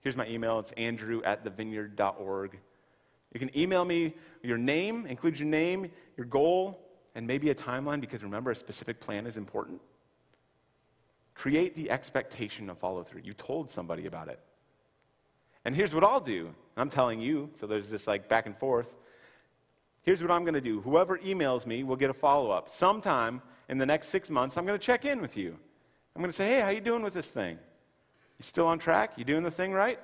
Here's 0.00 0.16
my 0.16 0.26
email 0.26 0.58
it's 0.58 0.72
andrew 0.72 1.22
at 1.24 1.44
thevineyard.org. 1.44 2.58
You 3.32 3.40
can 3.40 3.56
email 3.58 3.84
me 3.84 4.14
your 4.42 4.58
name, 4.58 5.06
include 5.06 5.38
your 5.38 5.48
name, 5.48 5.90
your 6.16 6.26
goal, 6.26 6.80
and 7.14 7.26
maybe 7.26 7.50
a 7.50 7.54
timeline 7.54 8.00
because 8.00 8.22
remember, 8.22 8.50
a 8.50 8.54
specific 8.54 9.00
plan 9.00 9.26
is 9.26 9.36
important. 9.36 9.80
Create 11.34 11.74
the 11.74 11.90
expectation 11.90 12.70
of 12.70 12.78
follow 12.78 13.02
through. 13.02 13.22
You 13.24 13.34
told 13.34 13.70
somebody 13.70 14.06
about 14.06 14.28
it. 14.28 14.40
And 15.64 15.74
here's 15.74 15.94
what 15.94 16.04
I'll 16.04 16.20
do. 16.20 16.54
I'm 16.76 16.90
telling 16.90 17.20
you, 17.20 17.50
so 17.54 17.66
there's 17.66 17.90
this 17.90 18.06
like 18.06 18.28
back 18.28 18.46
and 18.46 18.56
forth. 18.56 18.96
Here's 20.02 20.20
what 20.20 20.30
I'm 20.30 20.44
going 20.44 20.54
to 20.54 20.60
do. 20.60 20.80
Whoever 20.82 21.18
emails 21.18 21.66
me 21.66 21.82
will 21.82 21.96
get 21.96 22.10
a 22.10 22.14
follow 22.14 22.50
up. 22.50 22.68
Sometime 22.68 23.40
in 23.68 23.78
the 23.78 23.86
next 23.86 24.08
six 24.08 24.28
months, 24.28 24.56
I'm 24.56 24.66
going 24.66 24.78
to 24.78 24.84
check 24.84 25.04
in 25.04 25.20
with 25.20 25.36
you. 25.36 25.56
I'm 26.14 26.20
going 26.20 26.30
to 26.30 26.36
say, 26.36 26.46
hey, 26.46 26.60
how 26.60 26.68
you 26.68 26.80
doing 26.80 27.02
with 27.02 27.14
this 27.14 27.30
thing? 27.30 27.58
You 28.38 28.42
still 28.42 28.66
on 28.66 28.78
track? 28.78 29.14
You 29.16 29.24
doing 29.24 29.42
the 29.42 29.50
thing 29.50 29.72
right? 29.72 29.98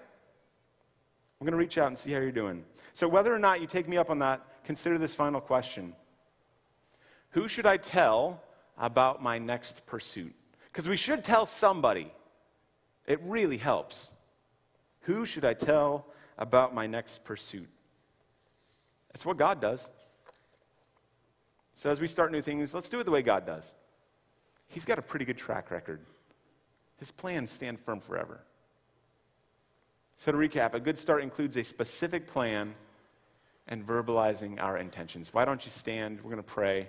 I'm 1.41 1.45
going 1.45 1.53
to 1.53 1.59
reach 1.59 1.79
out 1.79 1.89
and 1.89 1.99
see 1.99 2.13
how 2.13 2.21
you're 2.21 2.33
doing. 2.33 2.65
So, 2.93 3.09
whether 3.09 3.35
or 3.35 3.39
not 3.39 3.61
you 3.61 3.67
take 3.67 3.89
me 3.89 3.97
up 3.97 4.11
on 4.11 4.19
that, 4.19 4.65
consider 4.65 4.99
this 4.99 5.15
final 5.15 5.41
question 5.41 5.95
who 7.31 7.47
should 7.47 7.67
I 7.67 7.77
tell 7.77 8.43
about 8.77 9.23
my 9.23 9.39
next 9.39 9.87
pursuit? 9.87 10.35
Because 10.73 10.89
we 10.89 10.97
should 10.97 11.25
tell 11.25 11.47
somebody. 11.47 12.13
It 13.07 13.21
really 13.25 13.57
helps. 13.57 14.13
Who 15.03 15.27
should 15.27 15.45
I 15.45 15.55
tell 15.55 16.07
about 16.39 16.75
my 16.75 16.87
next 16.87 17.25
pursuit? 17.25 17.69
That's 19.13 19.27
what 19.27 19.37
God 19.37 19.61
does. 19.61 19.89
So 21.75 21.91
as 21.91 22.01
we 22.01 22.07
start 22.07 22.31
new 22.31 22.43
things, 22.43 22.75
let's 22.75 22.89
do 22.89 23.01
it 23.01 23.05
the 23.05 23.11
way 23.11 23.23
God 23.23 23.47
does. 23.47 23.75
He's 24.69 24.85
got 24.85 24.99
a 24.99 25.03
pretty 25.03 25.25
good 25.25 25.39
track 25.39 25.71
record. 25.71 26.01
His 26.99 27.11
plans 27.11 27.51
stand 27.51 27.81
firm 27.81 28.01
forever. 28.01 28.41
So 30.17 30.31
to 30.31 30.39
recap, 30.39 30.75
a 30.75 30.81
good 30.81 30.99
start 30.99 31.23
includes 31.23 31.57
a 31.57 31.65
specific 31.65 32.27
plan 32.27 32.75
and 33.67 33.85
verbalizing 33.85 34.63
our 34.63 34.77
intentions. 34.77 35.33
Why 35.33 35.45
don't 35.45 35.65
you 35.65 35.71
stand? 35.71 36.19
We're 36.19 36.31
going 36.31 36.37
to 36.37 36.43
pray. 36.43 36.89